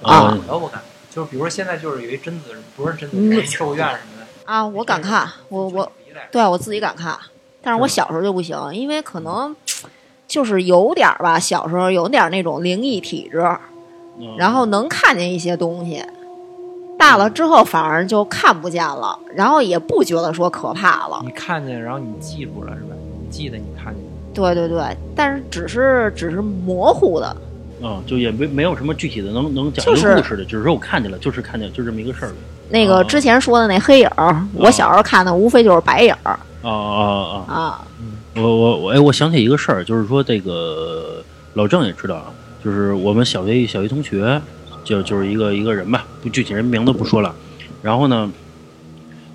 [0.02, 0.82] 啊我都不敢。
[1.10, 4.28] 就是比如说现在就是有一贞子，不是贞子，嗯是咒怨什么的。
[4.52, 5.90] 啊，我敢看，我我
[6.30, 7.18] 对我自己敢看，
[7.62, 9.56] 但是我小时候就不行，因为可能
[10.28, 13.40] 就是有点儿吧，小时候有点儿那种灵异体质，
[14.20, 16.04] 嗯然后能看见一些东西。
[16.98, 21.22] 大了之后反而就看不见了，然后也不觉得说可怕了。
[21.24, 22.96] 你看见，然后你记住了是吧？
[23.22, 24.04] 你记得你看见。
[24.34, 24.84] 对对对，
[25.16, 27.38] 但是只是只是模糊的，
[27.82, 32.36] 嗯，就也没没有什么具体的能能讲一个故事的，只是说我看见了，就是看见就这么一个事儿呗。
[32.70, 37.54] 那哦个之前说的那黑影儿，我小时候看的无非就是白影儿啊啊啊！
[37.54, 37.88] 啊。
[38.38, 41.24] 我我我哎，我想起一个事儿，就是说这个
[41.56, 42.26] 老郑也知道啊，
[42.64, 44.40] 就是我们小学小学同学，
[44.84, 47.34] 就就是一个一个人吧，不具体人名字不说了。
[47.82, 48.32] 然后呢，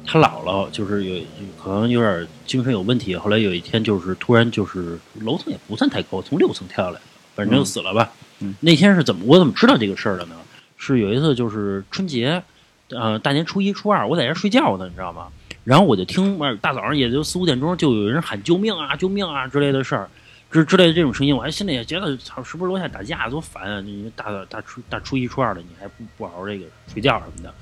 [0.06, 1.20] 他姥姥就是有
[1.62, 7.00] 可能有点精神有问题，后来有一天就是突然就是楼层也不算太高，从六层跳下来，
[7.34, 8.10] 反正就死了吧。
[8.40, 10.34] 嗯那天是怎么我怎么知道这个事儿的呢？
[10.76, 12.42] 是有一次就是春节，
[12.90, 15.28] 呃，大年初一初二，我在家睡觉呢，你知道吗？
[15.64, 20.08] 然后我就听外大早上也就四五点钟，就有人喊救命啊、救命啊之类的事儿，
[20.50, 23.80] 之之类的这种声音，我还心里也觉得，操，是不是楼下打架多烦啊？
[23.80, 27.54] 你大大初大初一初二的，你还不不好好这个睡觉什么的。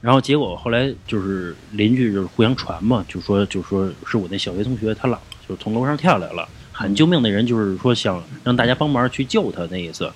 [0.00, 10.10] 然后结果后来就是邻居就是互相传嘛，就说就说是我那小学同学他姥就从楼上跳下来了，喊救命的人就是说想让大家帮忙去救他那意思，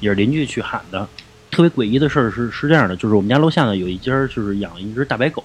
[0.00, 1.08] 也是邻居去喊的。
[1.52, 5.44] 特别诡异的事儿是是这样的，就是我们家楼下呢有一家就是养一只大白狗，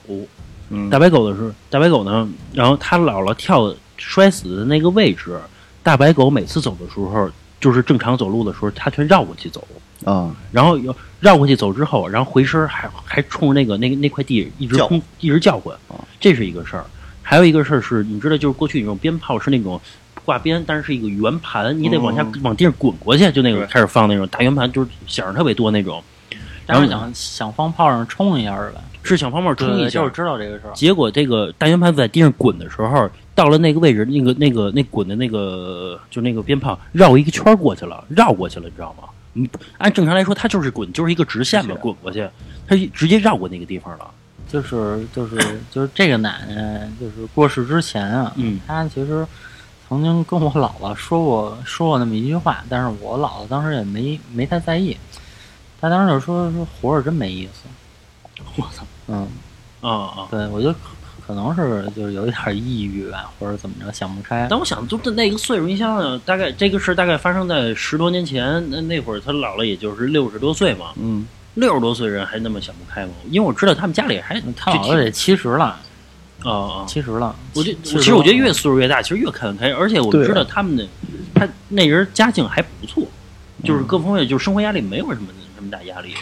[0.75, 5.39] 嗯，大白狗的时候，大白狗呢，然后它姥姥跳摔死的那个位置，
[5.83, 9.65] 大白狗每次走的时候，就是正常走路的时候，它却绕过去走，
[10.03, 14.87] 啊，然后又绕过去走之后，然后回身还还冲着那个那个那块地一直叫。
[14.87, 15.75] 轰一直叫唤。
[15.87, 16.83] 啊，这是一个事儿。
[17.21, 19.79] 还有一个事儿是，你知道，就是过去那种鞭炮是那种
[20.25, 22.41] 挂鞭，但是是一个圆盘，你得往下、嗯。
[22.43, 26.03] 往地上滚过去，就那个开始放那种大圆盘，就是响儿特别多那种，
[26.65, 28.81] 但是想想放炮上冲一下是吧？
[29.03, 30.71] 是想方炮冲一下，就是知道这个事儿。
[30.73, 39.09] 结果这个大圆盘在地上滚的时候，到了那个位置，那个那个那滚的那个就那个鞭炮绕一个圈过去了，绕过去了，你知道吗？
[39.33, 42.27] 你按正常来说，它就是滚，就是一个直线嘛，滚过去，
[42.67, 44.07] 它直接绕过那个地方了。
[44.47, 45.35] 就是就是
[45.71, 49.25] 就是这个奶奶，就是过世之前啊，嗯她其实
[49.89, 54.95] 曾经跟我姥姥说过说过那么一句话，但是我姥姥当时也没没太在意，
[55.83, 57.63] 她当时就说说活着真没意思。
[58.55, 58.85] 我操！
[59.07, 59.27] 嗯，
[59.81, 60.27] 啊啊！
[60.31, 60.79] 对我觉得可
[61.27, 64.47] 可能是就是有一点抑郁吧，或者怎么着想不开。
[64.49, 73.11] 但我想，就那个岁数，你想想，大概这个事大概发生在十多年前，那那会儿他姥姥也就是六十多岁嘛，嗯，六十多岁人还那么想不开吗？
[73.29, 75.77] 因为我知道他们家里还他姥姥得七十了，
[76.45, 76.85] 啊啊！
[76.87, 77.35] 七十了。
[77.55, 80.87] 我就其其实我觉得越岁数越大，其实越看得开，而且我知道他们的
[81.35, 83.05] 他那人家境还不错，
[83.65, 86.13] 就是各方面就是生活压力没有什么什么大压力，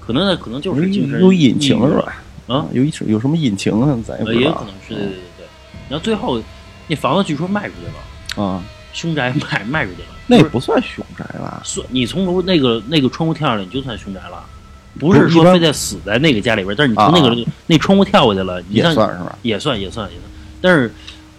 [0.00, 2.22] 可能呢可能就是精神有隐情是吧？
[2.48, 3.98] 啊，有一有什么隐情啊？
[4.06, 5.46] 咱也不知道呃也有可能是对对对对。
[5.88, 6.42] 然后最后
[6.88, 8.62] 那房子据说卖出去了，啊。
[8.94, 11.60] 凶宅卖卖出去了，那不是不算凶宅吧？
[11.62, 14.42] 算你从楼那个那个窗户跳下来，你就算凶宅了，
[14.98, 19.38] 不不是说非得死在那个家里边，但是你从那个、啊那窗户跳过去了，你也算是吧？
[19.42, 20.22] 也算也算也算。
[20.60, 20.90] 但是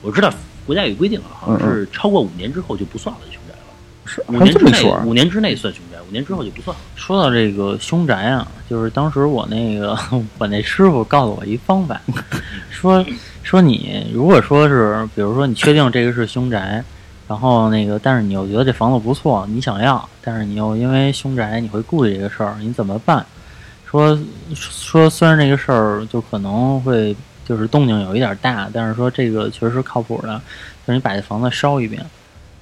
[0.04, 0.32] 我知道
[0.66, 4.94] 国家有规定啊，好像嗯是超过五年之后就不算了凶宅了，是五年之内？
[5.06, 6.82] 五年之内算凶宅，五年之后就不算了。
[6.96, 9.98] 说到这个凶宅啊，就是当时我那个
[10.40, 12.02] 我那师傅告诉我一方法，
[12.72, 13.06] 说
[13.44, 16.84] 说你如果说是，比如说你确定这个是凶宅，
[17.28, 23.24] 然后那个但是你又觉得这房子不错，你想要，但是你又因为凶宅你会顾虑这个事儿，你怎么办？
[23.86, 24.18] 说
[24.54, 30.40] 说虽然这个事儿就可能会就是动静有一点大，但是说这个确实是靠谱的，
[30.86, 32.04] 就是你把这房子烧一遍，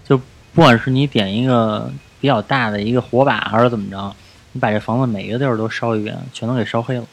[0.07, 0.17] 就
[0.53, 4.15] 不管是你点一个比较大的一个火把，还是怎么着，
[4.51, 7.03] 你把这房子每一个地儿都烧一遍，全都给烧黑了。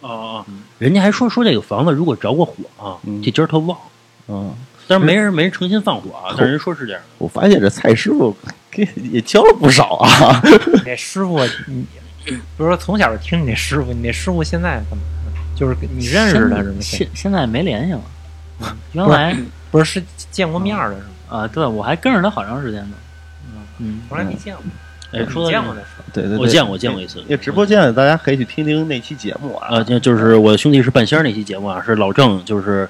[0.00, 0.46] 哦哦，
[0.78, 3.78] 人家还说说这个房子如果着过火啊，嗯这今儿特旺，
[4.28, 4.52] 嗯，
[4.88, 7.00] 但是没人没人诚心放火啊，但是人说是这样。
[7.18, 8.36] 我发现这蔡师傅
[8.70, 10.42] 给也教了不少啊。
[10.74, 11.86] 你这师傅，你
[12.24, 15.02] 比如说从小就听你那师傅，你那师傅现在怎么？
[15.54, 16.78] 就是你认识他是吗？
[16.80, 18.00] 现现在没联系了。
[18.92, 19.36] 原来
[19.70, 21.08] 不是是见过面儿的是吗？
[21.28, 22.96] 啊，对我还跟着他好长时间呢。
[23.82, 24.62] 嗯，从来没见过。
[25.12, 26.04] 哎，说到见过他是吧？
[26.12, 27.22] 对对对，我见过，见过一次。
[27.28, 29.68] 那直播间大家可以去听听那期节目啊。
[29.76, 32.88] 啊，就就是我兄弟是半仙儿那期节目啊，是老郑，就是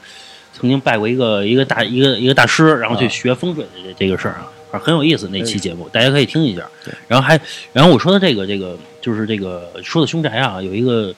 [0.53, 4.35] 曾经拜过一个一个大一个一个大师，然后去啊学风水的这这个事儿
[4.71, 6.95] 啊，很有意思那期节目，大家可以听一下对。
[7.09, 7.41] 然后还，
[7.73, 11.13] 然后我说的这个这个就是这个说的凶宅啊，有一个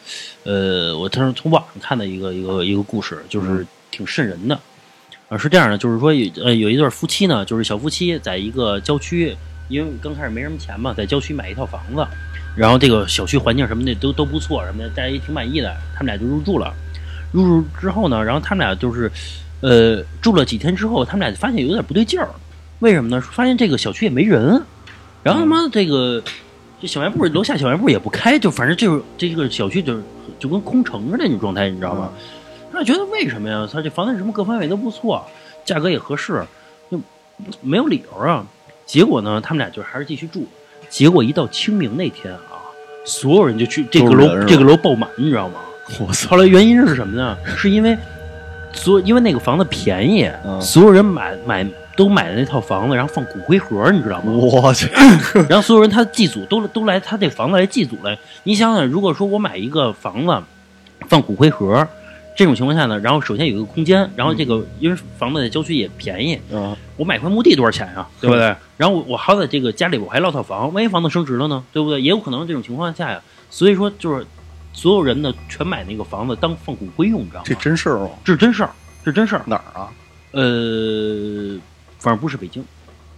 [0.45, 4.59] 呃，我当时从网上看的一个一个一个故事，就是挺瘆人的。
[5.29, 9.37] 啊，是这样的，就是说有呃有一对夫妻呢，就是小夫妻在一个郊区，
[9.69, 12.07] 因为刚开始没什么钱嘛，在郊区买一套房子，
[12.55, 16.73] 然后这个小区环境什么的都都不错，什么的，大家也挺满意的，他们俩就入住了。
[17.33, 19.11] 入住之后呢，然后他们俩就是，
[19.61, 22.29] 呃，住了几天之后，他们俩就发现有点不对劲儿，
[22.79, 23.21] 为什么呢？
[23.21, 24.63] 发现这个小区也没人，
[25.23, 26.23] 然后他妈的这个
[26.81, 30.01] 这小卖部楼下小卖部也不开，就反正就是这个小区就
[30.39, 32.11] 就跟空城似的那种状态，你知道吗？
[32.71, 33.69] 他觉得为什么呀？
[33.73, 35.25] 他这房子什么各方面都不错，
[35.65, 36.45] 价格也合适，
[36.91, 37.01] 就
[37.63, 38.47] 没有理由啊。
[38.87, 40.47] 结果呢，他们俩就还是继续住。
[40.89, 42.63] 结果一到清明那天啊，
[43.05, 45.61] 所有人就去这个楼这个楼爆满，你知道吗？
[46.01, 46.31] 我操！
[46.31, 47.37] 后来原因是什么呢？
[47.57, 47.97] 是因为
[48.73, 51.67] 所因为那个房子便宜，嗯所有人买买
[51.97, 54.33] 都买的那套房子，然后放骨灰盒，你知道吗？
[54.33, 54.89] 我去，
[55.49, 58.17] 然后所有人他祭祖都都来他这房子来祭祖来。
[58.45, 60.43] 你想想，如果说我买一个房子
[61.09, 61.87] 放骨灰盒，
[62.37, 68.55] 这种情况下呢，然后首先有一个空间，然后这个因为房子在郊区也便宜，嗯，我买块墓地多少钱呀、对不对？
[68.77, 72.01] 然后我我好歹这个家里我还落套房，万一房子升值了呢，对不对？
[72.01, 74.27] 也有可能这种情况下呀，所以说就是
[74.73, 77.45] 所有人呢全买那个房子当放骨灰用，你知道吗？
[77.47, 78.11] 这真事儿吗？
[78.25, 78.71] 这是真事儿，
[79.05, 79.43] 这是真事儿。
[79.47, 79.91] 哪儿啊？
[80.33, 81.59] 呃，
[81.99, 82.65] 反正不是北京，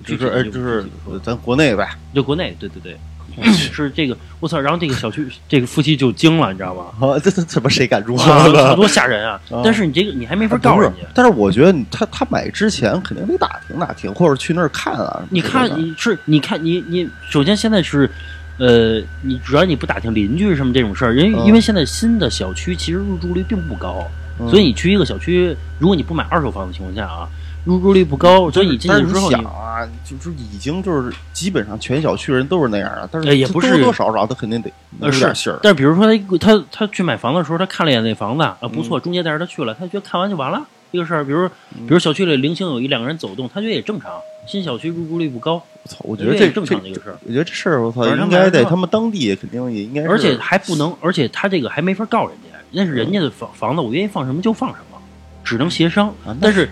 [0.05, 0.85] 就是哎，就是
[1.23, 1.89] 咱国内呗。
[2.15, 2.99] 就国内，对对对，
[3.45, 4.59] 是这个，我操！
[4.59, 6.85] 然后这个小区这个夫妻就惊了，你知道吗？
[7.09, 9.61] 啊，这这怎么谁敢住啊， 多吓人啊啊！
[9.65, 15.23] 但是你这个你还没法告人家，，但是我觉得他他买之前肯定得打听打听，或者去那儿看啊。
[15.31, 18.11] 你看你是你看你你首先现在是。
[18.59, 24.11] 呃，你主要你不打听邻居什么这种事儿，因为、嗯因为现在新的小区其实入住率并不高，
[24.41, 27.29] 嗯所以你去一个小区，如果你不买二手房的情况下啊，
[27.67, 35.59] 入住率不高，所以你进去之后想啊，就是已经就是基本上全小区人都是那样了，但是呃也不是多多少少他肯定得有点信儿。
[35.63, 41.25] 但是比如说他他他去买房的时候，他看了一眼那房子啊不嗯错，中介带着他去了，他觉得看完就完了这个事儿。
[41.25, 44.13] 比如比如小区里零星有一两个人走动，他觉得也正常。
[44.47, 54.99] 新小区入住率不高，我操，我觉得这也正常的这一个事儿，我觉得这事儿我操，应该在他们当地肯定也应该是，而且还不能，而且他这个还没法告人家，那是人家的房房子，我愿意放什么就放什么，
[55.43, 56.15] 只能协商。
[56.41, 56.71] 但是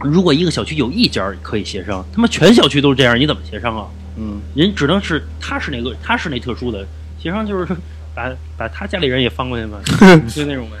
[0.00, 3.86] 如果一个小区有一家可以协商，他妈全小区都是这样，你怎么协商啊？
[4.16, 6.86] 嗯，人只能是他是那个他是那特殊的，
[7.18, 7.76] 协商就是
[8.14, 9.78] 把把他家里人也翻过去嘛，
[10.28, 10.76] 就那种呗。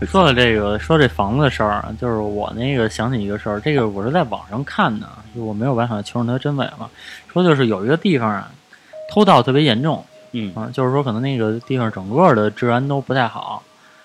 [0.06, 6.90] 说到这个，说这房子的事儿啊，就是我那个想起一个事儿，这个我是在网上看的，就我没有办法求证它真伪嘛。
[7.32, 8.50] 说就是有一个地方啊，
[9.08, 13.62] 偷盗特别严重，嗯啊，就是说可能那个地方整个的治安都不太好。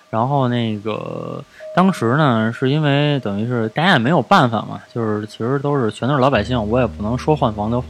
[0.10, 1.44] 然后那个
[1.76, 7.84] 当时呢，是因为等于是大家也没有办法嘛，就是其实都是全都是老百姓，我也不能说换房就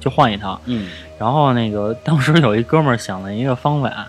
[0.00, 0.60] 就换一套。
[0.66, 4.08] 嗯然后那个当时有一哥们儿想了一个方法，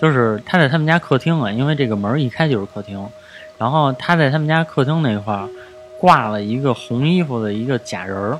[0.00, 3.02] 就是他在他们家客厅啊，因为这个门儿一开就是客厅，
[3.56, 5.48] 然后他在他们家客厅那块儿
[5.98, 8.38] 挂了一个红衣服的一个假人儿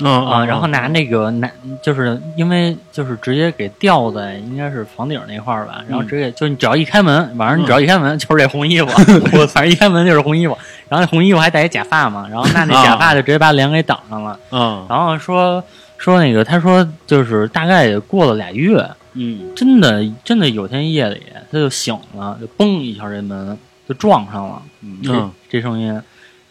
[0.00, 1.48] 嗯啊，然后拿那个拿
[1.80, 8.88] 就是因为就是直接给吊在应该是房顶那块儿吧，然后直接就你只要一开门，晚上你只要一开门 就是这红衣服，
[9.38, 14.84] 我反正一开门就是红衣服，然后那红衣服还戴一假发嘛，然后那那假发就直接把脸给挡上了，嗯。
[14.88, 15.62] 然后说
[15.96, 18.84] 说那个他说就是大概也过了俩月。
[19.12, 19.54] 嗯。
[19.54, 21.22] 真的真的有天夜里
[21.52, 23.56] 他就醒了，就嘣一下这门
[23.88, 24.62] 就撞上了，
[25.04, 25.30] 这、嗯。
[25.48, 26.02] 这声音，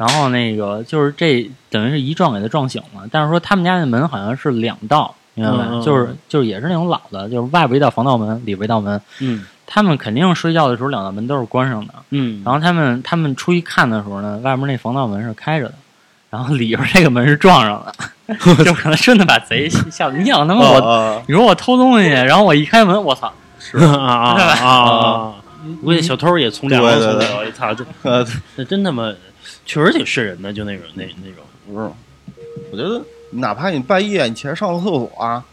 [0.05, 5.67] 然后那个就是这等于是一撞给他撞醒了，但是说他们家那门好像是两道，明白吧？
[5.69, 15.73] 嗯嗯就是就是也是那种老的，就是外边一道防盗门，里边一道门，嗯他们肯定睡觉的时候两道门都是关上的，嗯，然后他们他们出去看的时候呢，外面那防盗门是开着的。
[16.29, 17.85] 然后里边这个门是撞上
[18.25, 18.35] 的，
[18.65, 20.17] 就可能真的把贼吓得。
[20.17, 23.31] 你想他妈我啊你说我偷东西，然后我一开门，我操！
[23.77, 25.33] 啊啊啊啊！
[25.83, 27.71] 估计小偷也从两楼从了，我操，
[28.57, 29.13] 这真他妈
[29.65, 31.43] 确实挺瘆人的，就那种那那种。
[31.67, 31.89] 不是，
[32.71, 35.43] 我觉得哪怕你半夜你起来上个厕所啊，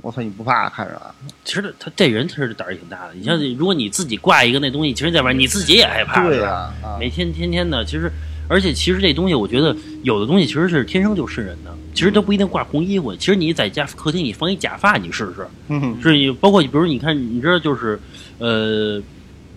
[0.00, 1.14] 我操，你不怕看着啊？
[1.44, 3.14] 其实他这人其实胆儿也挺大的。
[3.14, 8.10] 你像如果你自己挂一个那东西，其实在外面你自己也害怕，对呀，啊，每天天天的，其实
[8.48, 11.74] 而且其实这东西，我觉得有的东西其实是天生就瘆人的。
[11.94, 15.46] 其实都不一定挂红衣服，其实你在家客厅你放一假发，你试试。
[15.68, 17.98] 嗯是你包括比如你看，你知道就是，
[18.38, 19.00] 呃，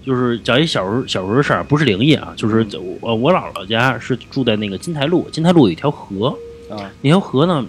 [0.05, 2.65] 就是讲一小时候小时候的事儿，不是灵异啊，就是
[3.01, 6.29] 我我姥姥家是住在那个金台路，金台路有一条河，
[6.69, 7.65] 啊，那条河呢，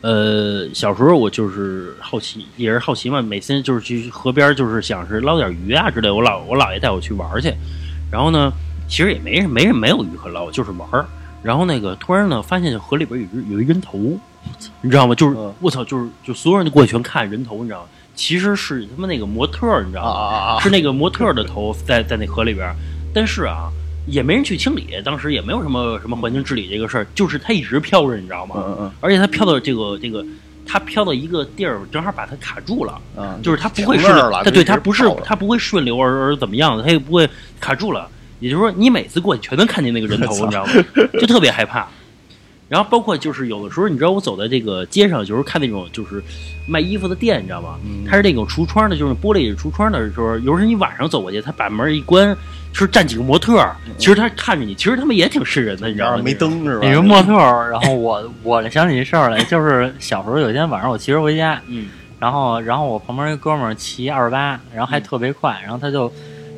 [0.00, 6.10] 呃，小时候我就是好奇，也是好奇嘛，每次就是去河边，就是想是捞点鱼啊之类。
[6.10, 7.52] 我姥我姥爷带我去玩儿去，
[8.10, 8.52] 然后呢，
[8.88, 11.04] 其实也没没人没有鱼可捞，就是玩儿。
[11.42, 13.98] 然后那个突然呢，发现河里边有一有一人头，
[14.80, 15.14] 你知道吗？
[15.14, 17.88] 就是嗯我操，就是就所有人就过去全看人头，你知道吗？
[18.14, 20.10] 其实是他妈那个模特，你知道吗？
[20.10, 22.74] 啊啊啊是那个模特的头在在那河里边，
[23.12, 23.70] 但是啊，
[24.06, 28.54] 也没人去清理，当时也没有什么什么环境治理这个事儿，就是它一直飘着，你知道吗？
[28.58, 30.24] 嗯嗯而且它飘到这个这个，
[30.66, 33.00] 它飘到一个地儿，正好把它卡住了，
[33.42, 34.12] 就是它不会顺
[34.44, 37.28] 它对它不是它不会顺流而而怎么样的，它也不会
[37.60, 38.08] 卡住了。
[38.40, 40.72] 也就是说，你每次过去全能看见那个人头， 你知道吗？
[41.18, 41.88] 就特别害怕。
[42.74, 46.20] 然后包括就是有的时候，你知道我走在这个街上，有时候看那种就是
[46.66, 47.78] 卖衣服的店，你知道吗？
[47.86, 52.36] 嗯它是那种橱窗的，就是玻璃橱窗的时候，有时候你晚上走过去，他把门一关，
[52.72, 53.64] 就是站几个模特，
[53.96, 56.22] 其实他看着你，其实他们也挺瘆人的，你知道吗？
[56.24, 56.80] 没灯是吧？
[56.82, 57.32] 那个模特，
[57.70, 61.86] 然后我我想起一事儿来，就是小时候有一天晚上我骑车回家，嗯
[62.18, 66.10] 然后然后我旁边一哥们儿骑二十八，然后还特别快，然后他就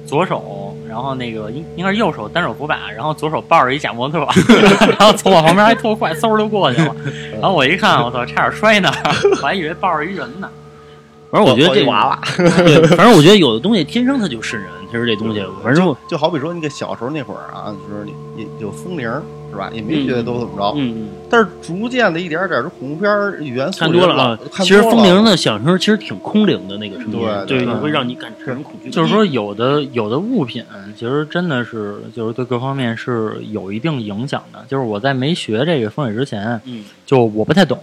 [0.07, 4.27] 左手，然后那个应应该是右手单手扶把，然后左手抱着一假模特，
[4.99, 6.95] 然后从我旁边还特快，嗖就过去了，
[7.33, 8.95] 然后我一看，我操，差点摔那儿，
[9.33, 10.49] 我还以为抱着一人呢。
[11.29, 19.21] 反正我觉得这个娃娃，对，反正我觉得有的东西天生它就是人，其实这东西，反正我就好比说那个小时候那会儿啊，就是有有风铃儿
[19.51, 19.71] 是吧？
[19.73, 21.09] 也没觉得都怎么着，嗯嗯。
[21.29, 28.91] 但是逐渐的一点点，这恐怖片元素看多了啊，其实风铃的响声其实挺空灵的那个声音，对对对，会让你感产生恐惧。
[28.91, 34.65] 就是说，有的有的物品，其实真的是就是对各方面是有一定影响的。
[34.69, 37.77] 就是我在没学这个风水之前，嗯就我不太懂。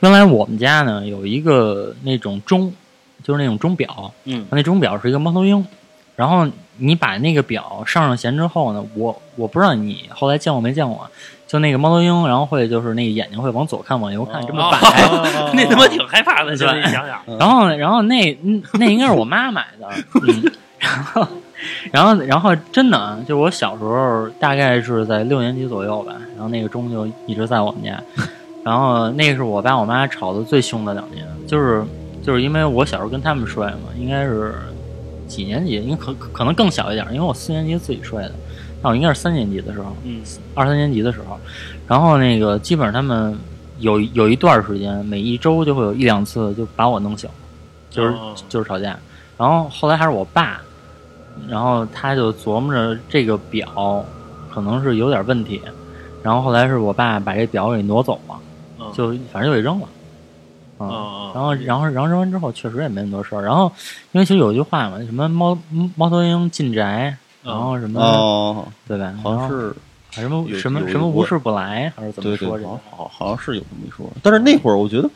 [0.00, 2.72] 原来我们家呢有一个那种钟，
[3.24, 5.66] 就是那种钟表，嗯那钟表是一个猫头鹰。
[6.16, 6.46] 然后
[6.78, 11.08] 你把那个表上上弦之后呢，我我不知道你后来见过没见过，
[11.46, 14.78] 就那个猫头鹰，然后会就是那个眼睛会往左看往右看，这么摆。
[15.54, 19.88] 那他妈挺害怕的，现在对你想想，然后，然后那嗯那应该是我妈买的，
[20.22, 21.26] 嗯， 然后，
[21.92, 28.02] 然后，然后真的，就是我小时候大概是在六年级左右吧，然后那个钟就一直在我们家，
[28.64, 31.84] 然后那是我爸我妈吵得最凶的两年，就是
[32.22, 34.54] 就是因为我小时候跟他们睡嘛，应该是
[35.26, 38.32] 几年级，因为可可能更小一点，因为我四年级自己睡的，
[38.82, 40.22] 那我应该是三年级的时候，嗯
[40.54, 41.38] 二三年级的时候，
[41.86, 43.38] 然后那个基本上他们
[43.78, 47.28] 有有一段时间，每一周就会有一两次就把我弄醒，
[47.90, 48.98] 就是、哦就是吵架。
[49.38, 50.60] 然后后来还是我爸，
[51.48, 54.04] 然后他就琢磨着这个表
[54.50, 55.60] 可能是有点问题，
[56.22, 58.38] 然后后来是我爸把这表给挪走了，
[58.80, 59.88] 嗯就反正就给扔了。
[60.78, 60.86] 啊。
[60.86, 63.42] 啊然后，然后，然后扔完之后，确实也没那么多事儿。
[63.42, 63.70] 然后，
[64.12, 65.58] 因为其实有一句话嘛，什么猫
[65.94, 69.12] 猫头鹰进宅，然后什么、哦，对吧？
[69.22, 69.74] 好像是
[70.12, 72.70] 什么什么什么无事不来，还是怎么对对，说这个？
[72.70, 74.10] 好好好像是有这么一说。
[74.22, 75.10] 但是那会儿我觉得，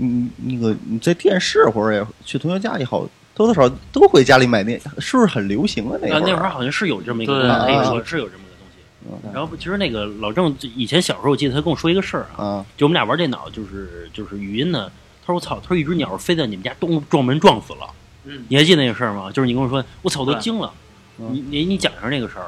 [0.00, 6.22] 嗯，那个你在电视或者也去同学家也好，多多少少都会家里买那，是不是很流行啊那会啊，儿？
[6.26, 8.78] 那会儿好像是有这么一个对东西，可以啊说是有这么个东西。
[9.24, 14.90] 嗯然后其实那个老郑以前小时候，我记得他跟我说一个事儿啊，啊，就我们俩玩电脑，就是就是语音呢。
[15.24, 17.88] 他说：“我操！”他说一只鸟飞在你们家，东撞门撞死了。
[18.24, 19.30] 嗯，你还记得那个事儿吗？
[19.32, 20.72] 就是你跟我说，我操，我都惊了。
[21.18, 22.46] 嗯你你你讲一下那个事儿。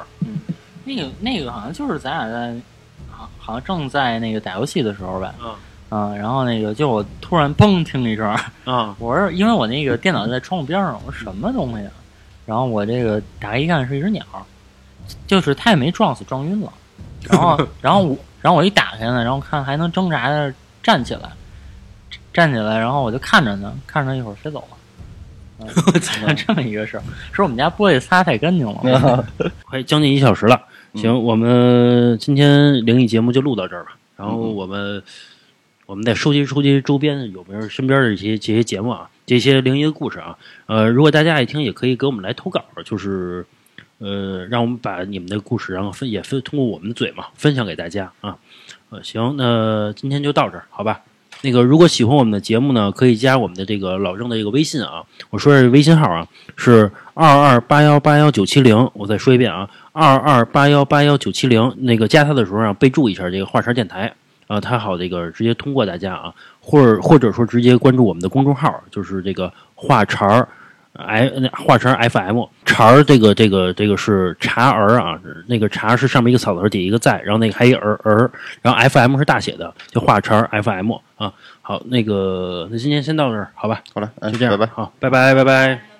[0.83, 2.55] 那个那个好像就是咱俩在，
[3.09, 5.33] 好好像正在那个打游戏的时候吧。
[5.41, 5.55] 嗯
[5.89, 8.27] 嗯，然后那个就我突然嘣听了一声，
[8.65, 11.91] 啊我说因为我那个电脑在窗户边上，我说什么东西啊？
[12.45, 14.25] 然后我这个打开一看是一只鸟，
[15.27, 16.73] 就是它也没撞死，撞晕了。
[17.21, 21.31] 然后 然后我然后我一打开呢，然后看还能挣扎的站起来，
[22.35, 24.77] 站起来，然后我就看着呢，看着它一会儿飞走了。
[25.57, 25.67] 嗯
[26.35, 29.25] 这么一个事儿，是我们家玻璃擦太干净了。
[29.63, 30.61] 快将近一小时了。
[30.95, 33.95] 行，我们今天灵异节目就录到这儿吧。
[34.17, 35.01] 然后我们、
[35.85, 40.37] 我们再收集收集周边有没有身边的一些这些节目啊，这些灵异的故事啊。
[40.65, 43.45] 呃，如果大家爱听，也可以给我们来投稿，就是
[43.99, 48.37] 呃，让我们把你们的故事，然后分也分通过我们的嘴嘛，分享给大家啊。
[48.89, 50.99] 呃，行，那今天就到这儿，好吧？
[51.45, 55.03] 那个，如果喜欢我们的节目呢，可以加我们的这个老郑的这个微信啊。
[55.29, 58.89] 我说是微信号啊，是二二八幺八幺九七零。
[58.93, 61.71] 我再说一遍啊，二二八幺八幺九七零。
[61.77, 64.11] 那个加他的时候啊，备注一下这个话茬电台
[64.47, 70.47] 啊，他好这个直接通过大家啊，或者或者说直接关注我们的公众号，就是这个话茬。
[70.95, 78.31] 哎，那画成 FM 茬儿这个这个这个是茶儿啊，那个茶是上面一个草字底一个在，然后那个还一儿儿，
[78.61, 81.33] 然后 FM 是大写的，就话茬儿 FM 啊。
[81.61, 83.81] 好，那个那今天先到这儿，好吧？
[83.93, 84.71] 好了，哎就这样，拜拜。
[84.73, 85.94] 好，拜拜，拜拜。